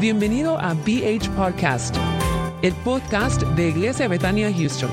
Bienvenido 0.00 0.56
a 0.56 0.74
BH 0.74 1.28
Podcast, 1.34 1.96
el 2.62 2.72
podcast 2.84 3.42
de 3.56 3.70
Iglesia 3.70 4.06
Betania 4.06 4.48
Houston. 4.52 4.88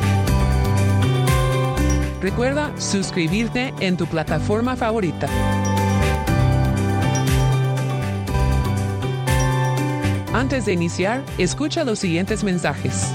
Recuerda 2.21 2.75
suscribirte 2.81 3.71
en 3.81 3.97
tu 3.97 4.07
plataforma 4.07 4.75
favorita. 4.75 5.27
Antes 10.33 10.65
de 10.65 10.73
iniciar, 10.73 11.23
escucha 11.37 11.83
los 11.83 11.99
siguientes 11.99 12.43
mensajes. 12.43 13.13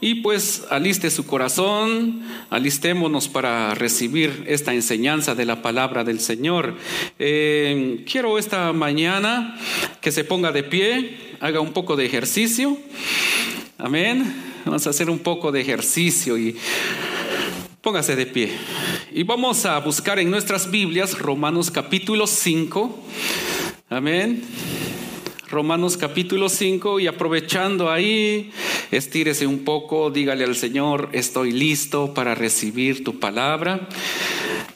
Y 0.00 0.16
pues 0.16 0.64
aliste 0.70 1.10
su 1.10 1.26
corazón, 1.26 2.22
alistémonos 2.48 3.28
para 3.28 3.74
recibir 3.74 4.44
esta 4.46 4.72
enseñanza 4.72 5.34
de 5.34 5.44
la 5.44 5.62
palabra 5.62 6.04
del 6.04 6.20
Señor. 6.20 6.74
Eh, 7.18 8.04
quiero 8.10 8.38
esta 8.38 8.72
mañana 8.72 9.58
que 10.00 10.12
se 10.12 10.24
ponga 10.24 10.52
de 10.52 10.62
pie, 10.62 11.18
haga 11.40 11.60
un 11.60 11.72
poco 11.72 11.96
de 11.96 12.06
ejercicio. 12.06 12.78
Amén. 13.78 14.34
Vamos 14.64 14.86
a 14.86 14.90
hacer 14.90 15.10
un 15.10 15.18
poco 15.18 15.52
de 15.52 15.60
ejercicio 15.60 16.38
y 16.38 16.56
póngase 17.82 18.16
de 18.16 18.26
pie. 18.26 18.52
Y 19.12 19.22
vamos 19.22 19.66
a 19.66 19.78
buscar 19.80 20.18
en 20.18 20.30
nuestras 20.30 20.70
Biblias 20.70 21.18
Romanos 21.18 21.70
capítulo 21.70 22.26
5. 22.26 23.04
Amén. 23.90 24.42
Romanos 25.48 25.96
capítulo 25.96 26.48
5 26.48 26.98
y 26.98 27.06
aprovechando 27.06 27.88
ahí, 27.88 28.50
estírese 28.90 29.46
un 29.46 29.64
poco, 29.64 30.10
dígale 30.10 30.44
al 30.44 30.56
Señor, 30.56 31.10
estoy 31.12 31.52
listo 31.52 32.14
para 32.14 32.34
recibir 32.34 33.04
tu 33.04 33.18
palabra. 33.18 33.88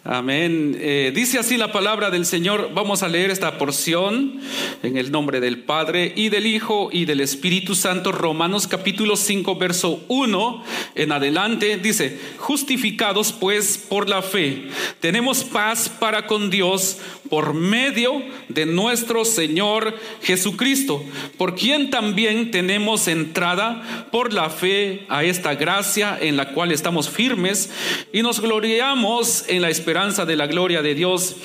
Amén. 0.04 0.76
Eh, 0.80 1.12
dice 1.14 1.38
así 1.38 1.56
la 1.56 1.72
palabra 1.72 2.10
del 2.10 2.24
Señor. 2.24 2.70
Vamos 2.72 3.02
a 3.02 3.08
leer 3.08 3.30
esta 3.30 3.58
porción 3.58 4.40
en 4.82 4.96
el 4.96 5.12
nombre 5.12 5.40
del 5.40 5.58
Padre 5.58 6.12
y 6.16 6.30
del 6.30 6.46
Hijo 6.46 6.88
y 6.90 7.04
del 7.04 7.20
Espíritu 7.20 7.74
Santo. 7.74 8.10
Romanos 8.10 8.66
capítulo 8.66 9.16
5, 9.16 9.56
verso 9.56 10.02
1 10.08 10.64
en 10.94 11.12
adelante. 11.12 11.76
Dice, 11.76 12.18
justificados 12.38 13.32
pues 13.32 13.78
por 13.78 14.08
la 14.08 14.22
fe, 14.22 14.68
tenemos 15.00 15.44
paz 15.44 15.88
para 15.88 16.26
con 16.26 16.50
Dios 16.50 16.98
por 17.30 17.54
medio 17.54 18.22
de 18.48 18.66
nuestro 18.66 19.24
Señor 19.24 19.96
Jesucristo, 20.20 21.02
por 21.38 21.54
quien 21.54 21.88
también 21.88 22.50
tenemos 22.50 23.06
entrada 23.06 24.08
por 24.10 24.32
la 24.32 24.50
fe 24.50 25.06
a 25.08 25.22
esta 25.22 25.54
gracia 25.54 26.18
en 26.20 26.36
la 26.36 26.52
cual 26.52 26.72
estamos 26.72 27.08
firmes 27.08 27.70
y 28.12 28.22
nos 28.22 28.40
gloriamos 28.40 29.44
en 29.46 29.62
la 29.62 29.70
de 30.26 30.36
la 30.36 30.46
gloria 30.46 30.82
de 30.82 30.94
Dios. 30.94 31.36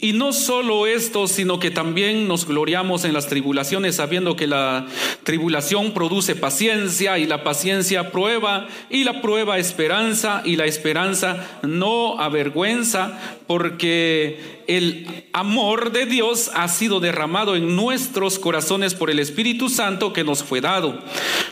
Y 0.00 0.14
no 0.14 0.32
solo 0.32 0.88
esto, 0.88 1.28
sino 1.28 1.60
que 1.60 1.70
también 1.70 2.26
nos 2.26 2.44
gloriamos 2.44 3.04
en 3.04 3.12
las 3.12 3.28
tribulaciones, 3.28 3.96
sabiendo 3.96 4.34
que 4.34 4.48
la 4.48 4.86
tribulación 5.22 5.94
produce 5.94 6.34
paciencia 6.34 7.18
y 7.18 7.26
la 7.26 7.44
paciencia 7.44 8.10
prueba 8.10 8.66
y 8.90 9.04
la 9.04 9.22
prueba 9.22 9.58
esperanza 9.58 10.42
y 10.44 10.56
la 10.56 10.66
esperanza 10.66 11.60
no 11.62 12.18
avergüenza, 12.18 13.16
porque 13.46 14.61
el 14.66 15.24
amor 15.32 15.92
de 15.92 16.06
Dios 16.06 16.50
ha 16.54 16.68
sido 16.68 17.00
derramado 17.00 17.56
en 17.56 17.76
nuestros 17.76 18.38
corazones 18.38 18.94
por 18.94 19.10
el 19.10 19.18
Espíritu 19.18 19.68
Santo 19.68 20.12
que 20.12 20.24
nos 20.24 20.42
fue 20.42 20.60
dado. 20.60 20.98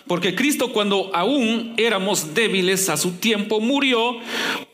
Porque 0.07 0.35
Cristo 0.35 0.73
cuando 0.73 1.11
aún 1.15 1.75
éramos 1.77 2.35
débiles 2.35 2.89
a 2.89 2.97
su 2.97 3.13
tiempo 3.13 3.61
murió 3.61 4.17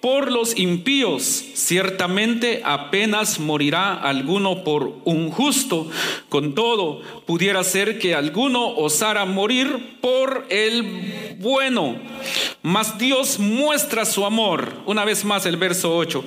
por 0.00 0.32
los 0.32 0.58
impíos. 0.58 1.22
Ciertamente 1.54 2.62
apenas 2.64 3.38
morirá 3.38 3.94
alguno 3.94 4.64
por 4.64 5.00
un 5.04 5.30
justo. 5.30 5.90
Con 6.28 6.54
todo, 6.54 7.02
pudiera 7.26 7.62
ser 7.64 7.98
que 7.98 8.14
alguno 8.14 8.68
osara 8.68 9.24
morir 9.24 9.98
por 10.00 10.46
el 10.48 11.36
bueno. 11.38 11.96
Mas 12.66 12.98
Dios 12.98 13.38
muestra 13.38 14.04
su 14.04 14.26
amor. 14.26 14.72
Una 14.86 15.04
vez 15.04 15.24
más 15.24 15.46
el 15.46 15.56
verso 15.56 15.96
8. 15.96 16.24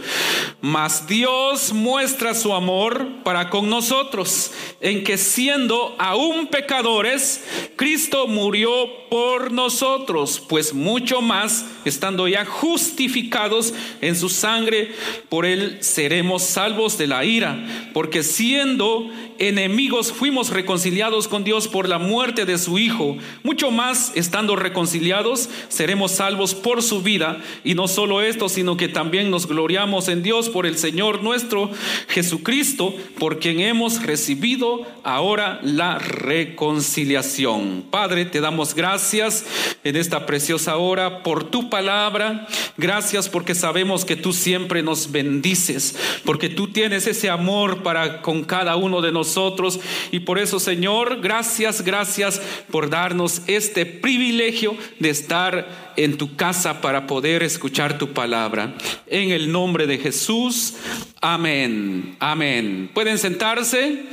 Mas 0.61 1.05
Dios 1.05 1.73
muestra 1.73 2.33
su 2.33 2.53
amor 2.53 3.05
para 3.25 3.49
con 3.49 3.69
nosotros, 3.69 4.53
en 4.79 5.03
que 5.03 5.17
siendo 5.17 5.97
aún 5.99 6.47
pecadores, 6.47 7.43
Cristo 7.75 8.25
murió 8.25 8.71
por 9.09 9.51
nosotros, 9.51 10.41
pues 10.47 10.73
mucho 10.73 11.21
más, 11.21 11.65
estando 11.83 12.25
ya 12.25 12.45
justificados 12.45 13.73
en 13.99 14.15
su 14.15 14.29
sangre, 14.29 14.93
por 15.27 15.45
él 15.45 15.79
seremos 15.81 16.43
salvos 16.43 16.97
de 16.97 17.07
la 17.07 17.25
ira, 17.25 17.65
porque 17.91 18.23
siendo 18.23 19.09
enemigos 19.39 20.13
fuimos 20.13 20.51
reconciliados 20.51 21.27
con 21.27 21.43
Dios 21.43 21.67
por 21.67 21.89
la 21.89 21.97
muerte 21.97 22.45
de 22.45 22.57
su 22.57 22.77
Hijo. 22.77 23.17
Mucho 23.43 23.71
más, 23.71 24.11
estando 24.15 24.55
reconciliados, 24.55 25.49
seremos 25.69 26.11
salvos 26.11 26.28
por 26.37 26.83
su 26.83 27.01
vida. 27.01 27.41
Y 27.63 27.75
no 27.75 27.87
solo 27.87 28.21
esto, 28.21 28.49
sino 28.49 28.77
que 28.77 28.87
también 28.87 29.29
nos 29.31 29.47
gloriamos 29.47 30.07
en 30.07 30.23
Dios 30.23 30.49
por 30.49 30.65
el 30.65 30.77
Señor 30.77 31.23
nuestro 31.23 31.71
Jesucristo, 32.07 32.93
por 33.17 33.39
quien 33.39 33.59
hemos 33.59 34.03
recibido 34.03 34.85
ahora 35.03 35.59
la 35.63 35.99
reconciliación. 35.99 37.83
Padre, 37.89 38.25
te 38.25 38.41
damos 38.41 38.75
gracias 38.75 39.45
en 39.83 39.95
esta 39.95 40.25
preciosa 40.25 40.77
hora 40.77 41.23
por 41.23 41.45
tu 41.45 41.69
palabra. 41.69 42.47
Gracias 42.77 43.29
porque 43.29 43.55
sabemos 43.55 44.05
que 44.05 44.15
tú 44.15 44.33
siempre 44.33 44.83
nos 44.83 45.11
bendices, 45.11 45.97
porque 46.25 46.49
tú 46.49 46.67
tienes 46.71 47.07
ese 47.07 47.29
amor 47.29 47.83
para 47.83 48.21
con 48.21 48.43
cada 48.43 48.75
uno 48.75 49.01
de 49.01 49.11
nosotros. 49.11 49.79
Y 50.11 50.21
por 50.21 50.39
eso, 50.39 50.59
Señor, 50.59 51.21
gracias, 51.21 51.81
gracias 51.81 52.41
por 52.71 52.89
darnos 52.89 53.41
este 53.47 53.85
privilegio 53.85 54.75
de 54.99 55.09
estar 55.09 55.88
en 55.95 56.17
tu 56.17 56.35
casa 56.35 56.81
para 56.81 57.07
poder 57.07 57.43
escuchar 57.43 57.97
tu 57.97 58.13
palabra. 58.13 58.75
En 59.07 59.31
el 59.31 59.51
nombre 59.51 59.87
de 59.87 59.97
Jesús, 59.97 60.75
amén, 61.21 62.15
amén. 62.19 62.89
Pueden 62.93 63.17
sentarse 63.17 64.03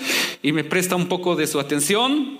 y 0.42 0.52
me 0.52 0.64
presta 0.64 0.96
un 0.96 1.06
poco 1.06 1.36
de 1.36 1.46
su 1.46 1.60
atención. 1.60 2.38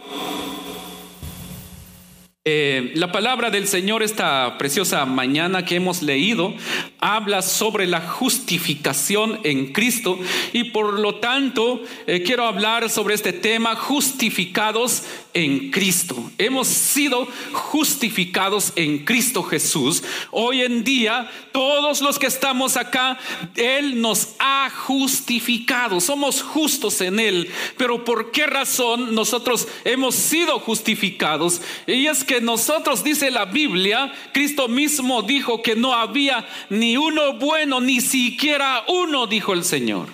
Eh, 2.48 2.92
la 2.94 3.10
palabra 3.10 3.50
del 3.50 3.66
Señor 3.66 4.04
esta 4.04 4.56
preciosa 4.56 5.04
mañana 5.04 5.64
que 5.64 5.74
hemos 5.74 6.00
leído 6.00 6.54
habla 7.00 7.42
sobre 7.42 7.88
la 7.88 8.00
justificación 8.00 9.40
en 9.42 9.72
Cristo 9.72 10.16
y 10.52 10.70
por 10.70 11.00
lo 11.00 11.16
tanto 11.16 11.82
eh, 12.06 12.22
quiero 12.22 12.46
hablar 12.46 12.88
sobre 12.88 13.16
este 13.16 13.32
tema 13.32 13.74
justificados 13.74 15.02
en 15.34 15.72
Cristo. 15.72 16.30
Hemos 16.38 16.68
sido 16.68 17.26
justificados 17.52 18.72
en 18.76 19.04
Cristo 19.04 19.42
Jesús. 19.42 20.04
Hoy 20.30 20.62
en 20.62 20.84
día 20.84 21.28
todos 21.52 22.00
los 22.00 22.18
que 22.18 22.26
estamos 22.26 22.76
acá, 22.76 23.18
Él 23.56 24.00
nos 24.00 24.34
ha 24.38 24.70
justificado. 24.70 26.00
Somos 26.00 26.42
justos 26.42 27.00
en 27.00 27.18
Él. 27.18 27.50
Pero 27.76 28.04
¿por 28.04 28.30
qué 28.30 28.46
razón 28.46 29.14
nosotros 29.14 29.68
hemos 29.84 30.14
sido 30.14 30.58
justificados? 30.58 31.60
Y 31.86 32.06
es 32.06 32.24
que 32.24 32.35
nosotros, 32.40 33.02
dice 33.04 33.30
la 33.30 33.46
Biblia, 33.46 34.12
Cristo 34.32 34.68
mismo 34.68 35.22
dijo 35.22 35.62
que 35.62 35.76
no 35.76 35.92
había 35.94 36.46
ni 36.68 36.96
uno 36.96 37.34
bueno, 37.34 37.80
ni 37.80 38.00
siquiera 38.00 38.84
uno, 38.88 39.26
dijo 39.26 39.52
el 39.52 39.64
Señor. 39.64 40.08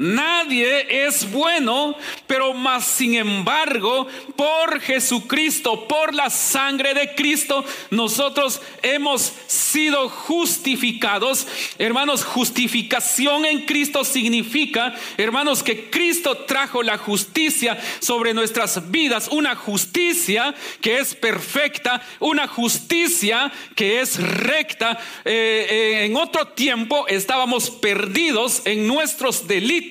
Nadie 0.00 1.06
es 1.06 1.30
bueno, 1.30 1.94
pero 2.26 2.54
más 2.54 2.86
sin 2.86 3.16
embargo, 3.16 4.08
por 4.34 4.80
Jesucristo, 4.80 5.86
por 5.86 6.14
la 6.14 6.30
sangre 6.30 6.94
de 6.94 7.14
Cristo, 7.14 7.62
nosotros 7.90 8.62
hemos 8.80 9.30
sido 9.46 10.08
justificados. 10.08 11.46
Hermanos, 11.76 12.24
justificación 12.24 13.44
en 13.44 13.66
Cristo 13.66 14.02
significa, 14.02 14.94
hermanos, 15.18 15.62
que 15.62 15.90
Cristo 15.90 16.34
trajo 16.46 16.82
la 16.82 16.96
justicia 16.96 17.78
sobre 17.98 18.32
nuestras 18.32 18.90
vidas, 18.90 19.28
una 19.30 19.54
justicia 19.54 20.54
que 20.80 20.98
es 20.98 21.14
perfecta, 21.14 22.00
una 22.20 22.48
justicia 22.48 23.52
que 23.76 24.00
es 24.00 24.18
recta. 24.18 24.98
Eh, 25.26 25.66
eh, 25.68 26.04
en 26.06 26.16
otro 26.16 26.48
tiempo 26.48 27.06
estábamos 27.06 27.68
perdidos 27.68 28.62
en 28.64 28.86
nuestros 28.86 29.46
delitos 29.46 29.89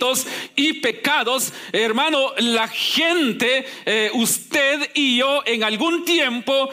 y 0.55 0.73
pecados. 0.73 1.53
Hermano, 1.71 2.33
la 2.37 2.67
gente, 2.67 3.65
eh, 3.85 4.11
usted 4.13 4.91
y 4.93 5.17
yo, 5.17 5.41
en 5.45 5.63
algún 5.63 6.05
tiempo 6.05 6.69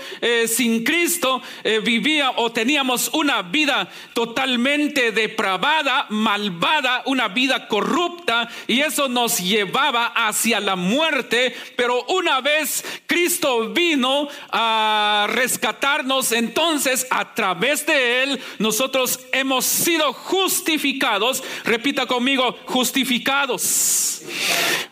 sin 0.46 0.84
Cristo 0.84 1.43
vivía 1.82 2.32
o 2.37 2.50
teníamos 2.50 3.11
una 3.12 3.43
vida 3.43 3.88
totalmente 4.14 5.12
depravada, 5.12 6.06
malvada, 6.11 7.02
una 7.06 7.28
vida 7.28 7.69
corrupta 7.69 8.49
y 8.67 8.81
eso 8.81 9.08
nos 9.08 9.38
llevaba 9.38 10.06
hacia 10.06 10.61
la 10.61 10.76
muerte. 10.76 11.55
Pero 11.76 12.05
una 12.08 12.40
vez 12.40 12.84
Cristo 13.06 13.70
vino 13.70 14.29
a 14.50 15.26
rescatarnos, 15.31 16.32
entonces 16.32 17.06
a 17.11 17.34
través 17.34 17.87
de 17.87 18.22
Él 18.22 18.40
nosotros 18.58 19.20
hemos 19.32 19.64
sido 19.64 20.12
justificados. 20.12 21.43
Repita 21.64 22.06
conmigo, 22.06 22.58
justificados. 22.67 23.15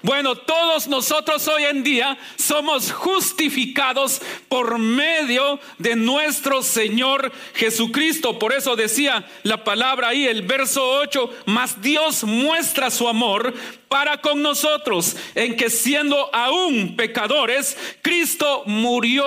Bueno, 0.03 0.37
todos 0.37 0.87
nosotros 0.87 1.49
hoy 1.49 1.65
en 1.65 1.83
día 1.83 2.19
somos 2.37 2.93
justificados 2.93 4.21
por 4.49 4.79
medio 4.79 5.59
de 5.79 5.97
nuestro 5.97 6.63
Señor 6.63 7.33
Jesucristo. 7.55 8.39
Por 8.39 8.53
eso 8.53 8.77
decía 8.77 9.27
la 9.43 9.65
palabra 9.65 10.09
ahí, 10.09 10.27
el 10.27 10.43
verso 10.43 10.87
8, 11.01 11.31
mas 11.47 11.81
Dios 11.81 12.25
muestra 12.25 12.91
su 12.91 13.09
amor 13.09 13.55
para 13.95 14.21
con 14.21 14.43
nosotros, 14.43 15.15
en 15.37 15.57
que 15.57 15.71
siendo 15.71 16.29
aún 16.35 16.97
pecadores, 16.97 17.77
Cristo 18.03 18.65
murió 18.67 19.25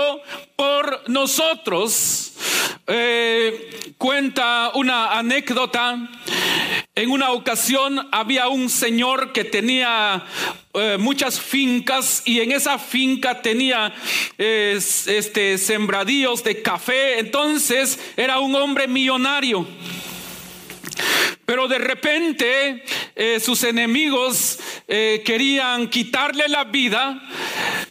por 0.57 1.09
nosotros. 1.09 2.33
Eh, 2.85 3.93
cuenta 3.97 4.71
una 4.73 5.17
anécdota. 5.17 6.09
En 6.93 7.11
una 7.11 7.31
ocasión 7.31 8.09
había 8.11 8.49
un 8.49 8.69
señor 8.69 9.31
que 9.31 9.45
tenía 9.45 10.25
eh, 10.73 10.97
muchas 10.99 11.39
fincas 11.39 12.23
y 12.25 12.41
en 12.41 12.51
esa 12.51 12.77
finca 12.77 13.41
tenía 13.41 13.93
este, 14.37 15.57
sembradíos 15.59 16.43
de 16.43 16.61
café. 16.61 17.19
Entonces 17.19 17.97
era 18.17 18.41
un 18.41 18.53
hombre 18.53 18.89
millonario. 18.89 19.65
Pero 21.47 21.69
de 21.69 21.77
repente 21.77 22.83
eh, 23.15 23.39
sus 23.39 23.63
enemigos 23.63 24.59
eh, 24.85 25.21
querían 25.25 25.89
quitarle 25.89 26.49
la 26.49 26.65
vida. 26.65 27.21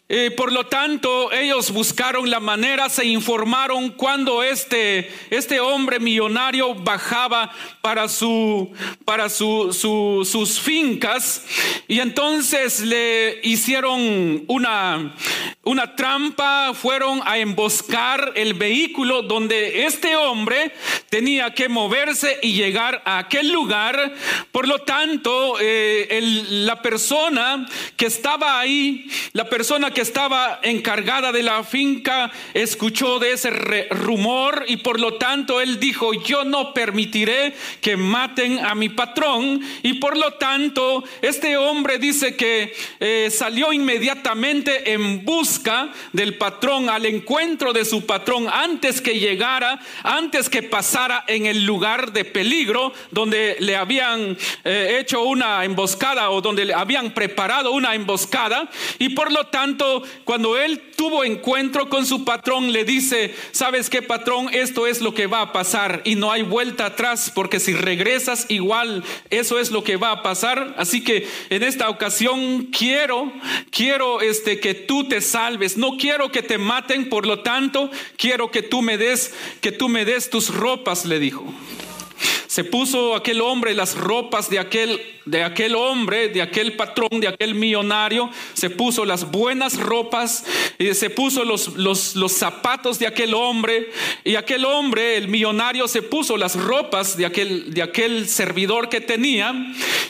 Eh, 0.09 0.31
por 0.31 0.53
lo 0.53 0.67
tanto, 0.67 1.33
ellos 1.33 1.73
buscaron 1.73 2.31
la 2.31 2.39
manera, 2.39 2.89
se 2.89 3.05
informaron 3.07 3.91
cuando 3.91 4.45
este, 4.45 5.11
este 5.31 5.59
hombre 5.59 5.99
millonario 5.99 6.77
bajaba 6.77 7.51
para, 7.81 8.09
su, 8.09 8.73
para 9.05 9.29
su, 9.29 9.73
sus 9.73 10.61
fincas 10.61 11.45
y 11.89 11.99
entonces 11.99 12.83
le 12.83 13.41
hicieron 13.43 14.45
una, 14.47 15.13
una 15.65 15.97
trampa, 15.97 16.73
fueron 16.73 17.21
a 17.25 17.39
emboscar 17.39 18.33
el 18.37 18.55
vehículo 18.55 19.23
donde 19.23 19.87
este 19.87 20.15
hombre 20.15 20.73
tenía 21.11 21.53
que 21.53 21.69
moverse 21.69 22.39
y 22.43 22.53
llegar 22.53 23.03
a 23.05 23.19
aquel 23.19 23.51
lugar. 23.51 24.15
Por 24.53 24.69
lo 24.69 24.79
tanto, 24.83 25.57
eh, 25.61 26.21
la 26.49 26.81
persona 26.81 27.67
que 27.97 28.07
estaba 28.07 28.61
ahí, 28.61 29.11
la 29.33 29.49
persona 29.49 29.91
que 29.96 29.96
estaba 30.01 30.61
encargada 30.63 31.33
de 31.33 31.43
la 31.43 31.65
finca, 31.65 32.31
escuchó 32.55 33.19
de 33.19 33.33
ese 33.33 33.51
rumor 33.91 34.65
y 34.67 34.79
por 34.79 35.01
lo 35.01 35.15
tanto 35.15 35.61
él 35.61 35.81
dijo, 35.81 36.13
yo 36.13 36.45
no 36.45 36.75
permitiré 36.75 37.55
que 37.81 37.97
maten 37.97 38.65
a 38.65 38.75
mi 38.75 38.89
patrón. 38.89 39.61
Y 39.83 39.95
por 39.95 40.17
lo 40.17 40.35
tanto, 40.35 41.05
este 41.23 41.57
hombre 41.57 41.99
dice 41.99 42.37
que 42.37 42.75
eh, 43.01 43.29
salió 43.31 43.73
inmediatamente 43.73 44.93
en 44.93 45.25
busca 45.25 45.91
del 46.13 46.37
patrón, 46.37 46.89
al 46.91 47.07
encuentro 47.07 47.73
de 47.73 47.85
su 47.85 48.07
patrón, 48.07 48.49
antes 48.53 49.01
que 49.01 49.19
llegara, 49.19 49.81
antes 50.03 50.49
que 50.49 50.63
pasara 50.63 51.25
en 51.27 51.47
el 51.47 51.65
lugar 51.65 52.13
de 52.13 52.25
peligro 52.25 52.93
donde 53.11 53.57
le 53.61 53.77
habían 53.77 54.37
eh, 54.65 54.99
hecho 55.01 55.23
una 55.23 55.65
emboscada 55.65 56.31
o 56.31 56.41
donde 56.41 56.65
le 56.65 56.75
habían 56.75 57.13
preparado 57.13 57.73
una 57.73 57.95
emboscada. 57.95 58.69
Y 58.99 59.11
por 59.11 59.33
lo 59.33 59.47
tanto, 59.47 59.86
cuando 60.25 60.57
él 60.57 60.81
tuvo 60.97 61.25
encuentro 61.25 61.89
con 61.89 62.07
su 62.07 62.25
patrón, 62.25 62.73
le 62.73 62.85
dice, 62.85 63.35
¿sabes 63.53 63.91
qué 63.91 64.03
patrón? 64.03 64.49
Esto 64.53 64.87
es 64.87 65.01
lo 65.01 65.15
que 65.15 65.27
va 65.27 65.43
a 65.43 65.53
pasar 65.53 66.03
y 66.05 66.15
no 66.15 66.33
hay 66.33 66.43
vuelta 66.43 66.87
atrás 66.87 67.31
porque 67.35 67.61
si 67.61 67.75
regresas 67.75 68.47
igual, 68.49 69.05
eso 69.31 69.59
es 69.59 69.71
lo 69.71 69.85
que 69.85 69.97
va 69.97 70.13
a 70.13 70.23
pasar. 70.23 70.75
Así 70.79 71.03
que 71.03 71.27
en 71.51 71.63
esta 71.63 71.89
ocasión 71.89 72.67
quiero, 72.67 73.33
quiero 73.71 74.21
este, 74.21 74.61
que 74.61 74.75
tú 74.75 75.09
te 75.09 75.21
salves. 75.21 75.77
No 75.77 75.97
quiero 75.97 76.31
que 76.31 76.43
te 76.43 76.59
maten, 76.59 77.09
por 77.09 77.27
lo 77.27 77.41
tanto, 77.41 77.91
quiero 78.17 78.51
que 78.51 78.63
tú 78.63 78.83
me 78.83 78.99
des, 78.99 79.35
que 79.61 79.73
tú 79.73 79.89
me 79.89 80.05
des 80.05 80.31
tus 80.31 80.55
ropas, 80.55 81.05
le 81.05 81.19
dijo. 81.19 81.45
Se 82.57 82.65
puso 82.65 83.15
aquel 83.15 83.43
hombre 83.43 83.75
las 83.75 83.95
ropas 83.95 84.49
de 84.49 84.59
aquel 84.59 84.99
de 85.27 85.43
aquel 85.43 85.75
hombre, 85.75 86.29
de 86.29 86.41
aquel 86.41 86.75
patrón, 86.75 87.21
de 87.21 87.27
aquel 87.27 87.55
millonario, 87.57 88.31
se 88.55 88.71
puso 88.71 89.05
las 89.05 89.31
buenas 89.31 89.77
ropas 89.79 90.45
y 90.79 90.95
se 90.95 91.11
puso 91.11 91.45
los, 91.45 91.75
los, 91.77 92.15
los, 92.15 92.33
zapatos 92.33 93.01
de 93.01 93.09
aquel 93.09 93.35
hombre. 93.35 93.91
Y 94.23 94.37
aquel 94.37 94.65
hombre, 94.65 95.17
el 95.17 95.27
millonario, 95.27 95.89
se 95.89 96.01
puso 96.01 96.37
las 96.37 96.55
ropas 96.55 97.17
de 97.17 97.27
aquel, 97.27 97.75
de 97.75 97.83
aquel 97.83 98.29
servidor 98.29 98.89
que 98.89 99.01
tenía. 99.01 99.53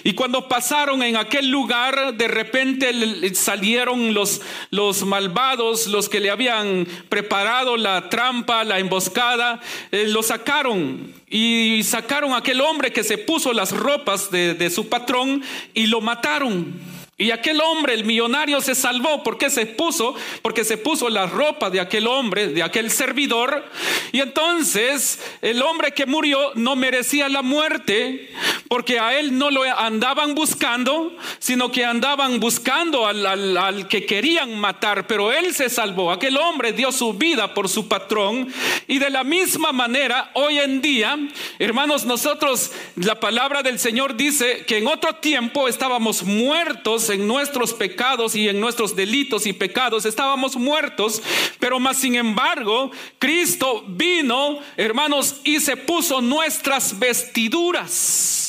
Y 0.04 0.12
cuando 0.12 0.48
pasaron 0.48 1.02
en 1.02 1.16
aquel 1.16 1.48
lugar, 1.48 2.14
de 2.14 2.28
repente 2.28 3.34
salieron 3.34 4.12
los, 4.12 4.42
los 4.70 5.02
malvados, 5.04 5.86
los 5.86 6.10
que 6.10 6.20
le 6.20 6.28
habían 6.28 6.86
preparado 7.08 7.78
la 7.78 8.10
trampa, 8.10 8.64
la 8.64 8.78
emboscada, 8.78 9.60
eh, 9.90 10.04
lo 10.08 10.22
sacaron 10.22 11.14
y 11.28 11.82
sacaron 11.82 12.32
a 12.32 12.38
aquel 12.38 12.60
hombre 12.60 12.92
que 12.92 13.02
se 13.02 13.18
puso 13.18 13.52
las 13.52 13.72
ropas 13.72 14.30
de, 14.30 14.54
de 14.54 14.70
su 14.70 14.88
patrón 14.88 15.42
y 15.74 15.86
lo 15.86 16.00
mataron. 16.00 16.95
Y 17.18 17.30
aquel 17.30 17.62
hombre, 17.62 17.94
el 17.94 18.04
millonario, 18.04 18.60
se 18.60 18.74
salvó. 18.74 19.22
porque 19.22 19.48
se 19.48 19.64
puso? 19.64 20.14
Porque 20.42 20.64
se 20.64 20.76
puso 20.76 21.08
la 21.08 21.26
ropa 21.26 21.70
de 21.70 21.80
aquel 21.80 22.06
hombre, 22.06 22.48
de 22.48 22.62
aquel 22.62 22.90
servidor. 22.90 23.64
Y 24.12 24.20
entonces 24.20 25.18
el 25.40 25.62
hombre 25.62 25.92
que 25.92 26.04
murió 26.04 26.52
no 26.56 26.76
merecía 26.76 27.30
la 27.30 27.40
muerte, 27.40 28.30
porque 28.68 29.00
a 29.00 29.18
él 29.18 29.38
no 29.38 29.50
lo 29.50 29.62
andaban 29.62 30.34
buscando, 30.34 31.16
sino 31.38 31.72
que 31.72 31.86
andaban 31.86 32.38
buscando 32.38 33.06
al, 33.06 33.56
al 33.56 33.88
que 33.88 34.04
querían 34.04 34.58
matar. 34.60 35.06
Pero 35.06 35.32
él 35.32 35.54
se 35.54 35.70
salvó. 35.70 36.12
Aquel 36.12 36.36
hombre 36.36 36.74
dio 36.74 36.92
su 36.92 37.14
vida 37.14 37.54
por 37.54 37.70
su 37.70 37.88
patrón. 37.88 38.52
Y 38.88 38.98
de 38.98 39.08
la 39.08 39.24
misma 39.24 39.72
manera, 39.72 40.32
hoy 40.34 40.58
en 40.58 40.82
día, 40.82 41.18
hermanos, 41.58 42.04
nosotros, 42.04 42.72
la 42.96 43.18
palabra 43.18 43.62
del 43.62 43.78
Señor 43.78 44.16
dice 44.16 44.66
que 44.66 44.76
en 44.76 44.86
otro 44.86 45.14
tiempo 45.14 45.66
estábamos 45.66 46.22
muertos 46.22 47.05
en 47.10 47.26
nuestros 47.26 47.72
pecados 47.72 48.34
y 48.34 48.48
en 48.48 48.60
nuestros 48.60 48.94
delitos 48.94 49.46
y 49.46 49.52
pecados, 49.52 50.04
estábamos 50.04 50.56
muertos, 50.56 51.22
pero 51.58 51.80
más 51.80 51.98
sin 51.98 52.14
embargo, 52.14 52.90
Cristo 53.18 53.84
vino, 53.88 54.58
hermanos, 54.76 55.40
y 55.44 55.60
se 55.60 55.76
puso 55.76 56.20
nuestras 56.20 56.98
vestiduras 56.98 58.45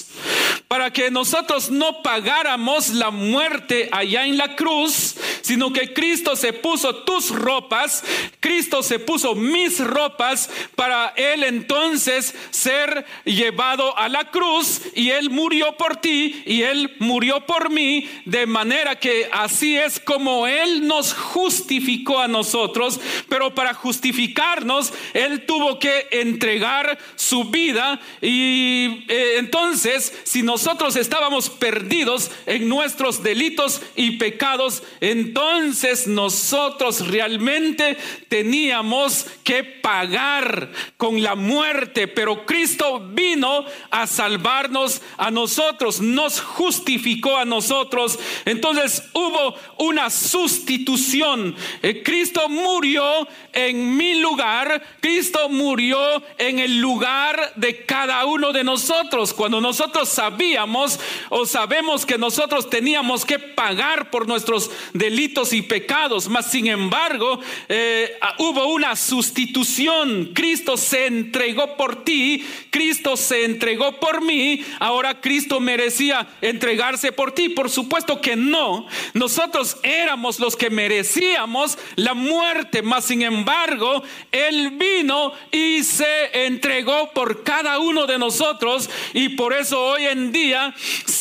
para 0.68 0.92
que 0.92 1.10
nosotros 1.10 1.70
no 1.70 2.02
pagáramos 2.02 2.90
la 2.90 3.10
muerte 3.10 3.90
allá 3.92 4.26
en 4.26 4.38
la 4.38 4.56
cruz, 4.56 5.16
sino 5.42 5.72
que 5.72 5.94
Cristo 5.94 6.36
se 6.36 6.52
puso 6.52 7.04
tus 7.04 7.30
ropas, 7.30 8.04
Cristo 8.40 8.84
se 8.84 9.00
puso 9.00 9.34
mis 9.34 9.80
ropas 9.80 10.50
para 10.76 11.14
Él 11.16 11.44
entonces 11.44 12.36
ser 12.50 13.06
llevado 13.24 13.98
a 13.98 14.10
la 14.10 14.30
cruz 14.30 14.82
y 14.94 15.10
Él 15.12 15.30
murió 15.30 15.78
por 15.78 15.98
ti 15.98 16.44
y 16.46 16.64
Él 16.64 16.96
murió 17.00 17.46
por 17.46 17.70
mí, 17.70 18.10
de 18.26 18.46
manera 18.46 19.00
que 19.00 19.30
así 19.32 19.78
es 19.78 20.00
como 20.00 20.48
Él 20.48 20.86
nos 20.86 21.14
justificó 21.14 22.20
a 22.20 22.28
nosotros, 22.28 23.00
pero 23.30 23.56
para 23.56 23.74
justificarnos 23.74 24.94
Él 25.14 25.46
tuvo 25.46 25.80
que 25.80 26.08
entregar 26.12 26.98
su 27.16 27.46
vida 27.46 28.00
y 28.22 29.06
eh, 29.08 29.36
entonces 29.38 30.07
si 30.24 30.44
nosotros 30.44 30.96
estábamos 30.96 31.50
perdidos 31.50 32.32
en 32.46 32.68
nuestros 32.68 33.24
delitos 33.24 33.82
y 33.96 34.12
pecados, 34.18 34.84
entonces 35.02 36.08
nosotros 36.08 37.08
realmente 37.08 37.98
teníamos 38.30 39.26
que 39.44 39.64
pagar 39.64 40.72
con 40.98 41.22
la 41.22 41.36
muerte, 41.36 42.08
pero 42.08 42.46
Cristo 42.46 43.00
vino 43.00 43.66
a 43.90 44.08
salvarnos 44.08 45.02
a 45.18 45.32
nosotros, 45.32 46.02
nos 46.02 46.42
justificó 46.42 47.38
a 47.38 47.46
nosotros. 47.46 48.20
Entonces 48.46 49.04
hubo 49.14 49.56
una 49.78 50.10
sustitución. 50.10 51.56
Eh, 51.82 52.04
Cristo 52.04 52.50
murió 52.50 53.28
en 53.54 53.96
mi 53.98 54.20
lugar, 54.20 54.82
Cristo 55.00 55.50
murió 55.50 56.22
en 56.38 56.60
el 56.60 56.80
lugar 56.80 57.54
de 57.56 57.86
cada 57.86 58.26
uno 58.26 58.52
de 58.54 58.64
nosotros. 58.64 59.34
Cuando 59.34 59.62
nosotros 59.62 59.97
sabíamos 60.06 61.00
o 61.30 61.46
sabemos 61.46 62.06
que 62.06 62.18
nosotros 62.18 62.70
teníamos 62.70 63.26
que 63.26 63.40
pagar 63.40 64.10
por 64.10 64.28
nuestros 64.28 64.70
delitos 64.94 65.54
y 65.54 65.62
pecados, 65.62 66.28
mas 66.28 66.52
sin 66.52 66.68
embargo 66.68 67.40
eh, 67.70 68.18
hubo 68.38 68.68
una 68.68 68.96
sustitución. 68.96 70.32
Cristo 70.34 70.78
se 70.78 71.08
entregó 71.08 71.76
por 71.78 72.04
ti, 72.04 72.46
Cristo 72.70 73.18
se 73.18 73.46
entregó 73.46 74.00
por 74.00 74.22
mí, 74.22 74.64
ahora 74.80 75.20
Cristo 75.22 75.60
merecía 75.60 76.28
entregarse 76.42 77.12
por 77.12 77.32
ti. 77.32 77.50
Por 77.50 77.70
supuesto 77.70 78.22
que 78.22 78.36
no. 78.36 78.88
Nosotros 79.14 79.78
éramos 79.84 80.40
los 80.40 80.56
que 80.56 80.70
merecíamos 80.70 81.78
la 81.96 82.14
muerte, 82.14 82.82
mas 82.82 83.06
sin 83.06 83.22
embargo, 83.22 84.04
Él 84.32 84.72
vino 84.72 85.34
y 85.52 85.84
se 85.84 86.46
entregó 86.46 87.12
por 87.12 87.44
cada 87.44 87.80
uno 87.80 88.06
de 88.06 88.18
nosotros 88.18 88.90
y 89.14 89.30
por 89.30 89.54
eso 89.54 89.87
hoy 89.88 90.06
en 90.06 90.32
día 90.32 90.74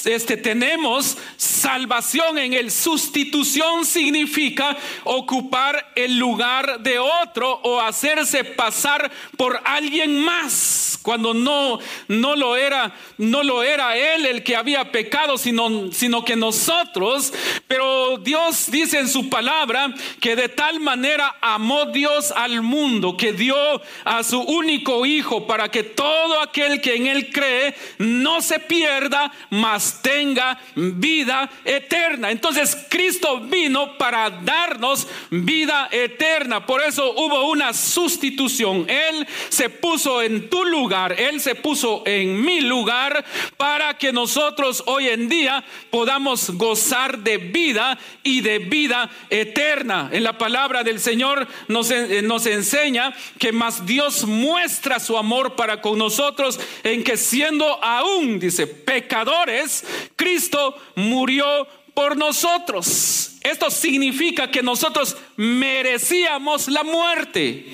este, 0.04 0.37
tenemos 0.37 1.16
salvación 1.37 2.38
en 2.38 2.52
el 2.52 2.70
sustitución 2.70 3.85
significa 3.85 4.76
ocupar 5.04 5.92
el 5.94 6.18
lugar 6.18 6.80
de 6.80 6.99
otro 6.99 7.61
o 7.62 7.80
hacerse 7.80 8.44
pasar 8.44 9.11
por 9.37 9.61
alguien 9.64 10.20
más 10.20 10.99
cuando 11.02 11.35
no 11.35 11.78
no 12.08 12.35
lo 12.35 12.56
era 12.56 12.92
no 13.18 13.42
lo 13.42 13.62
era 13.62 13.96
él 13.96 14.26
el 14.26 14.42
que 14.42 14.56
había 14.56 14.90
pecado 14.90 15.38
sino 15.38 15.92
sino 15.92 16.25
que 16.25 16.37
nosotros. 16.37 17.32
Pero 17.66 18.18
Dios 18.18 18.70
dice 18.70 18.99
en 18.99 19.08
su 19.08 19.28
palabra 19.28 19.94
que 20.20 20.37
de 20.37 20.49
tal 20.49 20.80
manera 20.80 21.37
amó 21.40 21.87
Dios 21.87 22.32
al 22.32 22.62
mundo 22.62 23.16
que 23.16 23.32
dio 23.32 23.56
a 24.04 24.23
su 24.23 24.40
único 24.40 25.06
hijo 25.06 25.46
para 25.46 25.68
que 25.68 25.82
todo 25.82 26.40
aquel 26.40 26.80
que 26.80 26.96
en 26.96 27.06
él 27.06 27.30
cree 27.32 27.75
no 27.99 28.40
se 28.40 28.55
pierda 28.60 29.32
mas 29.50 30.00
tenga 30.02 30.58
vida 30.75 31.48
eterna. 31.64 32.30
Entonces 32.30 32.76
Cristo 32.88 33.40
vino 33.40 33.96
para 33.98 34.30
darnos 34.30 35.06
vida 35.30 35.88
eterna. 35.90 36.64
Por 36.64 36.82
eso 36.82 37.12
hubo 37.16 37.50
una 37.50 37.72
sustitución. 37.72 38.86
Él 38.88 39.26
se 39.48 39.68
puso 39.70 40.22
en 40.22 40.48
tu 40.48 40.64
lugar 40.64 40.96
él 41.16 41.40
se 41.40 41.54
puso 41.54 42.02
en 42.06 42.44
mi 42.44 42.60
lugar 42.60 43.25
para 43.56 43.96
que 43.98 44.12
nosotros 44.12 44.82
hoy 44.86 45.08
en 45.08 45.28
día 45.28 45.64
podamos 45.90 46.50
gozar 46.50 47.18
de 47.18 47.38
vida 47.38 47.98
y 48.22 48.40
de 48.40 48.58
vida 48.58 49.10
eterna. 49.30 50.08
En 50.12 50.22
la 50.22 50.38
palabra 50.38 50.84
del 50.84 51.00
Señor 51.00 51.46
nos, 51.68 51.90
eh, 51.90 52.22
nos 52.22 52.46
enseña 52.46 53.14
que 53.38 53.52
más 53.52 53.86
Dios 53.86 54.25
muestra 54.25 55.00
su 55.00 55.16
amor 55.16 55.56
para 55.56 55.80
con 55.80 55.98
nosotros 55.98 56.58
en 56.82 57.02
que 57.04 57.16
siendo 57.16 57.82
aún, 57.82 58.38
dice, 58.46 58.66
pecadores, 58.66 59.84
Cristo 60.16 60.76
murió 60.94 61.66
por 61.94 62.16
nosotros. 62.16 63.36
Esto 63.42 63.70
significa 63.70 64.50
que 64.50 64.62
nosotros 64.62 65.16
merecíamos 65.36 66.68
la 66.68 66.82
muerte. 66.82 67.66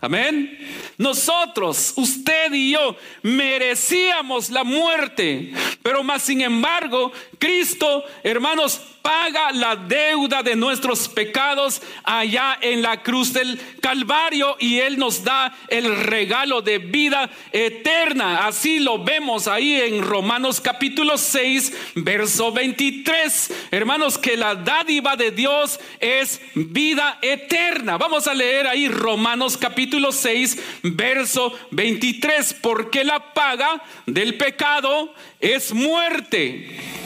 Amén. 0.00 0.58
Nosotros, 0.98 1.94
usted 1.96 2.52
y 2.52 2.72
yo, 2.72 2.96
merecíamos 3.22 4.50
la 4.50 4.64
muerte, 4.64 5.52
pero 5.82 6.02
más 6.02 6.22
sin 6.22 6.40
embargo, 6.40 7.12
Cristo, 7.38 8.04
hermanos, 8.22 8.80
paga 9.06 9.52
la 9.52 9.76
deuda 9.76 10.42
de 10.42 10.56
nuestros 10.56 11.08
pecados 11.08 11.80
allá 12.02 12.58
en 12.60 12.82
la 12.82 13.04
cruz 13.04 13.32
del 13.32 13.56
Calvario 13.80 14.56
y 14.58 14.80
Él 14.80 14.98
nos 14.98 15.22
da 15.22 15.56
el 15.68 15.96
regalo 16.06 16.60
de 16.60 16.78
vida 16.78 17.30
eterna. 17.52 18.48
Así 18.48 18.80
lo 18.80 19.04
vemos 19.04 19.46
ahí 19.46 19.80
en 19.80 20.02
Romanos 20.02 20.60
capítulo 20.60 21.18
6, 21.18 21.92
verso 21.94 22.50
23. 22.50 23.68
Hermanos, 23.70 24.18
que 24.18 24.36
la 24.36 24.56
dádiva 24.56 25.14
de 25.14 25.30
Dios 25.30 25.78
es 26.00 26.40
vida 26.54 27.18
eterna. 27.22 27.98
Vamos 27.98 28.26
a 28.26 28.34
leer 28.34 28.66
ahí 28.66 28.88
Romanos 28.88 29.56
capítulo 29.56 30.10
6, 30.10 30.80
verso 30.82 31.56
23, 31.70 32.54
porque 32.54 33.04
la 33.04 33.32
paga 33.32 33.80
del 34.04 34.36
pecado 34.36 35.14
es 35.38 35.72
muerte 35.72 37.05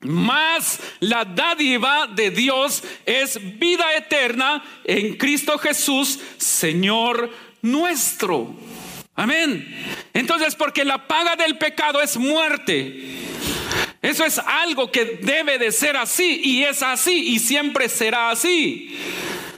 más 0.00 0.80
la 1.00 1.24
dádiva 1.24 2.06
de 2.06 2.30
Dios 2.30 2.82
es 3.04 3.38
vida 3.58 3.96
eterna 3.96 4.64
en 4.84 5.16
Cristo 5.16 5.58
Jesús, 5.58 6.18
Señor 6.36 7.30
nuestro. 7.62 8.54
Amén. 9.14 9.66
Entonces, 10.14 10.54
porque 10.54 10.84
la 10.84 11.08
paga 11.08 11.34
del 11.34 11.58
pecado 11.58 12.00
es 12.00 12.16
muerte. 12.16 13.28
Eso 14.00 14.24
es 14.24 14.38
algo 14.38 14.92
que 14.92 15.18
debe 15.22 15.58
de 15.58 15.72
ser 15.72 15.96
así 15.96 16.40
y 16.44 16.62
es 16.62 16.82
así 16.82 17.34
y 17.34 17.40
siempre 17.40 17.88
será 17.88 18.30
así. 18.30 18.96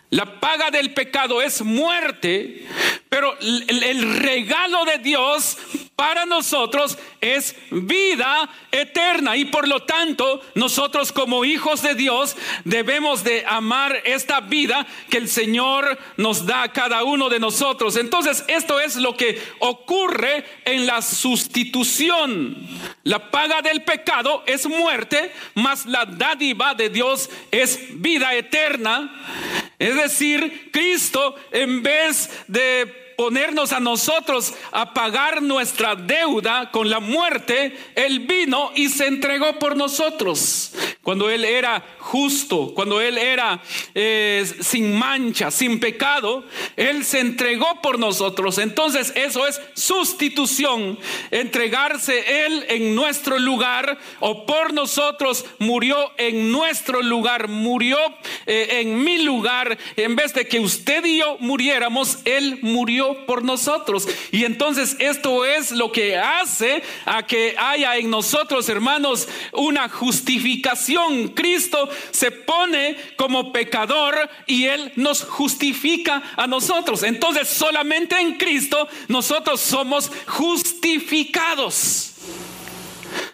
La 0.09 0.41
paga 0.41 0.71
del 0.71 0.93
pecado 0.93 1.41
es 1.41 1.63
muerte, 1.63 2.67
pero 3.09 3.39
el, 3.39 4.19
regalo 4.19 4.85
de 4.85 4.99
Dios 4.99 5.57
para 6.01 6.25
nosotros 6.25 6.97
es 7.21 7.55
vida 7.71 8.49
eterna 8.73 9.37
y 9.37 9.45
por 9.45 9.69
lo 9.69 9.83
tanto 9.83 10.41
nosotros 10.55 11.13
como 11.13 11.45
hijos 11.45 11.83
de 11.83 11.95
Dios 11.95 12.39
debemos 12.65 13.23
de 13.23 13.45
amar 13.47 14.01
esta 14.07 14.41
vida 14.41 14.87
que 15.11 15.19
el 15.19 15.29
Señor 15.29 15.99
nos 16.17 16.47
da 16.47 16.63
a 16.63 16.73
cada 16.73 17.05
uno 17.05 17.29
de 17.29 17.39
nosotros. 17.39 17.97
Entonces 17.97 18.47
esto 18.49 18.81
es 18.81 18.97
lo 18.97 19.15
que 19.15 19.43
ocurre 19.59 20.47
en 20.65 20.87
la 20.87 21.03
sustitución. 21.03 22.57
La 23.03 23.31
paga 23.31 23.61
del 23.61 23.83
pecado 23.83 24.43
es 24.47 24.67
muerte, 24.67 25.31
mas 25.53 25.85
la 25.85 26.07
dádiva 26.07 26.73
de 26.73 26.89
Dios 26.89 27.29
es 27.51 27.79
vida 28.01 28.35
eterna. 28.35 29.69
Es 29.79 29.97
decir, 29.97 30.71
Cristo 30.73 31.35
en 31.53 31.83
vez 31.83 32.31
de 32.49 33.10
ponernos 33.21 33.75
a 33.75 33.81
nosotros 33.81 34.55
a 34.73 34.95
pagar 34.95 35.43
nuestra 35.43 35.95
deuda 35.95 36.71
con 36.71 36.89
la 36.89 37.01
muerte, 37.01 37.77
Él 37.95 38.21
vino 38.21 38.73
y 38.75 38.89
se 38.89 39.09
entregó 39.09 39.59
por 39.59 39.77
nosotros. 39.77 40.73
Cuando 41.03 41.29
Él 41.29 41.45
era 41.45 41.85
justo, 41.99 42.73
cuando 42.75 42.99
Él 42.99 43.19
era 43.19 43.61
eh, 43.95 44.51
sin 44.61 44.97
mancha, 44.97 45.51
sin 45.51 45.81
pecado, 45.81 46.47
Él 46.77 47.05
se 47.05 47.21
entregó 47.21 47.83
por 47.83 47.99
nosotros. 47.99 48.57
Entonces 48.57 49.13
eso 49.15 49.47
es 49.47 49.61
sustitución, 49.75 50.99
entregarse 51.31 52.47
Él 52.47 52.65
en 52.69 52.95
nuestro 52.95 53.39
lugar 53.39 53.99
o 54.21 54.47
por 54.47 54.73
nosotros 54.73 55.45
murió 55.59 56.11
en 56.17 56.51
nuestro 56.51 57.03
lugar, 57.03 57.49
murió 57.49 57.99
eh, 58.47 58.81
en 58.81 59.05
mi 59.05 59.23
lugar. 59.23 59.77
En 59.97 60.17
vez 60.17 60.33
de 60.33 60.49
que 60.49 60.59
usted 60.59 61.05
y 61.05 61.19
yo 61.19 61.37
muriéramos, 61.39 62.21
Él 62.25 62.61
murió 62.63 63.10
por 63.27 63.45
nosotros. 63.45 64.07
Y 64.31 64.45
entonces 64.45 64.97
esto 64.99 65.45
es 65.45 65.71
lo 65.73 65.93
que 65.93 66.17
hace 66.17 66.83
a 67.05 67.27
que 67.27 67.55
haya 67.59 67.97
en 67.97 68.11
nosotros, 68.11 68.69
hermanos, 68.69 69.29
una 69.53 69.89
justificación. 69.89 71.29
Cristo 71.29 71.89
se 72.11 72.31
pone 72.31 72.97
como 73.17 73.53
pecador 73.53 74.17
y 74.47 74.65
Él 74.65 74.93
nos 74.97 75.25
justifica 75.25 76.23
a 76.37 76.47
nosotros. 76.47 77.03
Entonces 77.03 77.49
solamente 77.49 78.19
en 78.19 78.37
Cristo 78.37 78.89
nosotros 79.09 79.61
somos 79.61 80.11
justificados. 80.27 82.11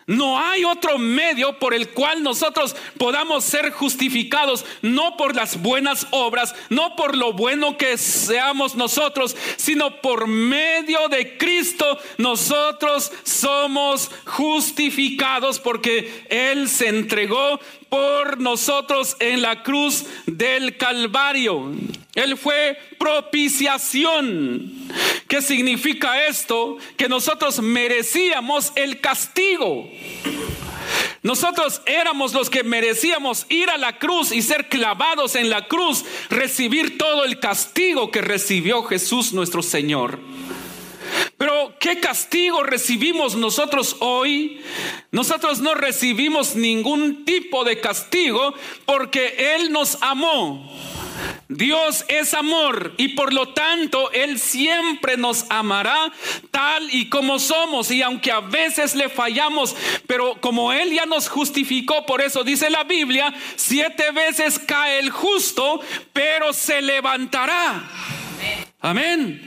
No 0.06 0.38
hay 0.38 0.64
otro 0.64 0.98
medio 0.98 1.58
por 1.58 1.74
el 1.74 1.88
cual 1.90 2.22
nosotros 2.22 2.76
podamos 2.96 3.42
ser 3.42 3.72
justificados, 3.72 4.64
no 4.80 5.16
por 5.16 5.34
las 5.34 5.60
buenas 5.60 6.06
obras, 6.12 6.54
no 6.70 6.94
por 6.94 7.16
lo 7.16 7.32
bueno 7.32 7.76
que 7.76 7.98
seamos 7.98 8.76
nosotros, 8.76 9.36
sino 9.56 10.00
por 10.00 10.28
medio 10.28 11.08
de 11.08 11.36
Cristo 11.36 11.98
nosotros 12.18 13.10
somos 13.24 14.12
justificados 14.24 15.58
porque 15.58 16.24
Él 16.30 16.68
se 16.68 16.86
entregó 16.86 17.58
por 17.88 18.38
nosotros 18.40 19.16
en 19.20 19.42
la 19.42 19.62
cruz 19.62 20.04
del 20.26 20.76
Calvario. 20.76 21.72
Él 22.14 22.36
fue 22.36 22.78
propiciación. 22.98 24.72
¿Qué 25.28 25.42
significa 25.42 26.24
esto? 26.26 26.78
Que 26.96 27.08
nosotros 27.08 27.60
merecíamos 27.60 28.72
el 28.74 29.00
castigo. 29.00 29.90
Nosotros 31.22 31.82
éramos 31.86 32.32
los 32.32 32.48
que 32.48 32.62
merecíamos 32.62 33.46
ir 33.48 33.68
a 33.68 33.78
la 33.78 33.98
cruz 33.98 34.30
y 34.30 34.42
ser 34.42 34.68
clavados 34.68 35.34
en 35.34 35.50
la 35.50 35.66
cruz, 35.66 36.04
recibir 36.30 36.98
todo 36.98 37.24
el 37.24 37.40
castigo 37.40 38.10
que 38.10 38.20
recibió 38.22 38.84
Jesús 38.84 39.32
nuestro 39.32 39.62
Señor. 39.62 40.20
Pero 41.38 41.74
¿qué 41.78 42.00
castigo 42.00 42.62
recibimos 42.62 43.34
nosotros 43.36 43.96
hoy? 44.00 44.60
Nosotros 45.10 45.60
no 45.60 45.74
recibimos 45.74 46.56
ningún 46.56 47.24
tipo 47.24 47.64
de 47.64 47.80
castigo 47.80 48.54
porque 48.84 49.54
Él 49.54 49.72
nos 49.72 50.02
amó. 50.02 50.72
Dios 51.48 52.04
es 52.08 52.34
amor 52.34 52.92
y 52.96 53.08
por 53.08 53.32
lo 53.32 53.50
tanto 53.50 54.10
Él 54.10 54.38
siempre 54.38 55.16
nos 55.16 55.46
amará 55.48 56.12
tal 56.50 56.92
y 56.92 57.08
como 57.08 57.38
somos 57.38 57.90
y 57.90 58.02
aunque 58.02 58.32
a 58.32 58.40
veces 58.40 58.94
le 58.94 59.08
fallamos, 59.08 59.76
pero 60.06 60.40
como 60.40 60.72
Él 60.72 60.92
ya 60.92 61.06
nos 61.06 61.28
justificó, 61.28 62.04
por 62.04 62.20
eso 62.20 62.42
dice 62.42 62.68
la 62.68 62.84
Biblia, 62.84 63.32
siete 63.54 64.10
veces 64.10 64.58
cae 64.58 64.98
el 64.98 65.10
justo, 65.10 65.80
pero 66.12 66.52
se 66.52 66.82
levantará. 66.82 67.90
Amén. 68.80 69.40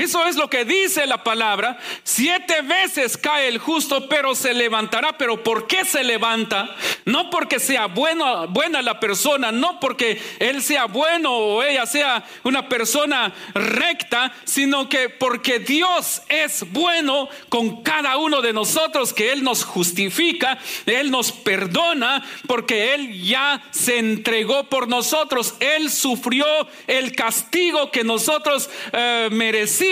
Eso 0.00 0.26
es 0.26 0.36
lo 0.36 0.48
que 0.48 0.64
dice 0.64 1.06
la 1.06 1.22
palabra. 1.22 1.78
Siete 2.04 2.62
veces 2.62 3.18
cae 3.18 3.48
el 3.48 3.58
justo, 3.58 4.08
pero 4.08 4.34
se 4.34 4.54
levantará. 4.54 5.18
Pero 5.18 5.42
¿por 5.42 5.66
qué 5.66 5.84
se 5.84 6.02
levanta? 6.02 6.74
No 7.04 7.28
porque 7.28 7.60
sea 7.60 7.86
bueno, 7.86 8.48
buena 8.48 8.80
la 8.80 8.98
persona, 8.98 9.52
no 9.52 9.78
porque 9.78 10.20
él 10.38 10.62
sea 10.62 10.86
bueno 10.86 11.36
o 11.36 11.62
ella 11.62 11.84
sea 11.84 12.24
una 12.44 12.66
persona 12.68 13.34
recta, 13.52 14.32
sino 14.44 14.88
que 14.88 15.10
porque 15.10 15.58
Dios 15.58 16.22
es 16.28 16.64
bueno 16.72 17.28
con 17.50 17.82
cada 17.82 18.16
uno 18.16 18.40
de 18.40 18.54
nosotros, 18.54 19.12
que 19.12 19.32
Él 19.32 19.42
nos 19.42 19.64
justifica, 19.64 20.58
Él 20.86 21.10
nos 21.10 21.30
perdona, 21.30 22.24
porque 22.46 22.94
Él 22.94 23.22
ya 23.22 23.62
se 23.70 23.98
entregó 23.98 24.64
por 24.64 24.88
nosotros. 24.88 25.54
Él 25.60 25.90
sufrió 25.90 26.46
el 26.86 27.14
castigo 27.14 27.90
que 27.90 28.04
nosotros 28.04 28.70
eh, 28.92 29.28
merecíamos, 29.30 29.89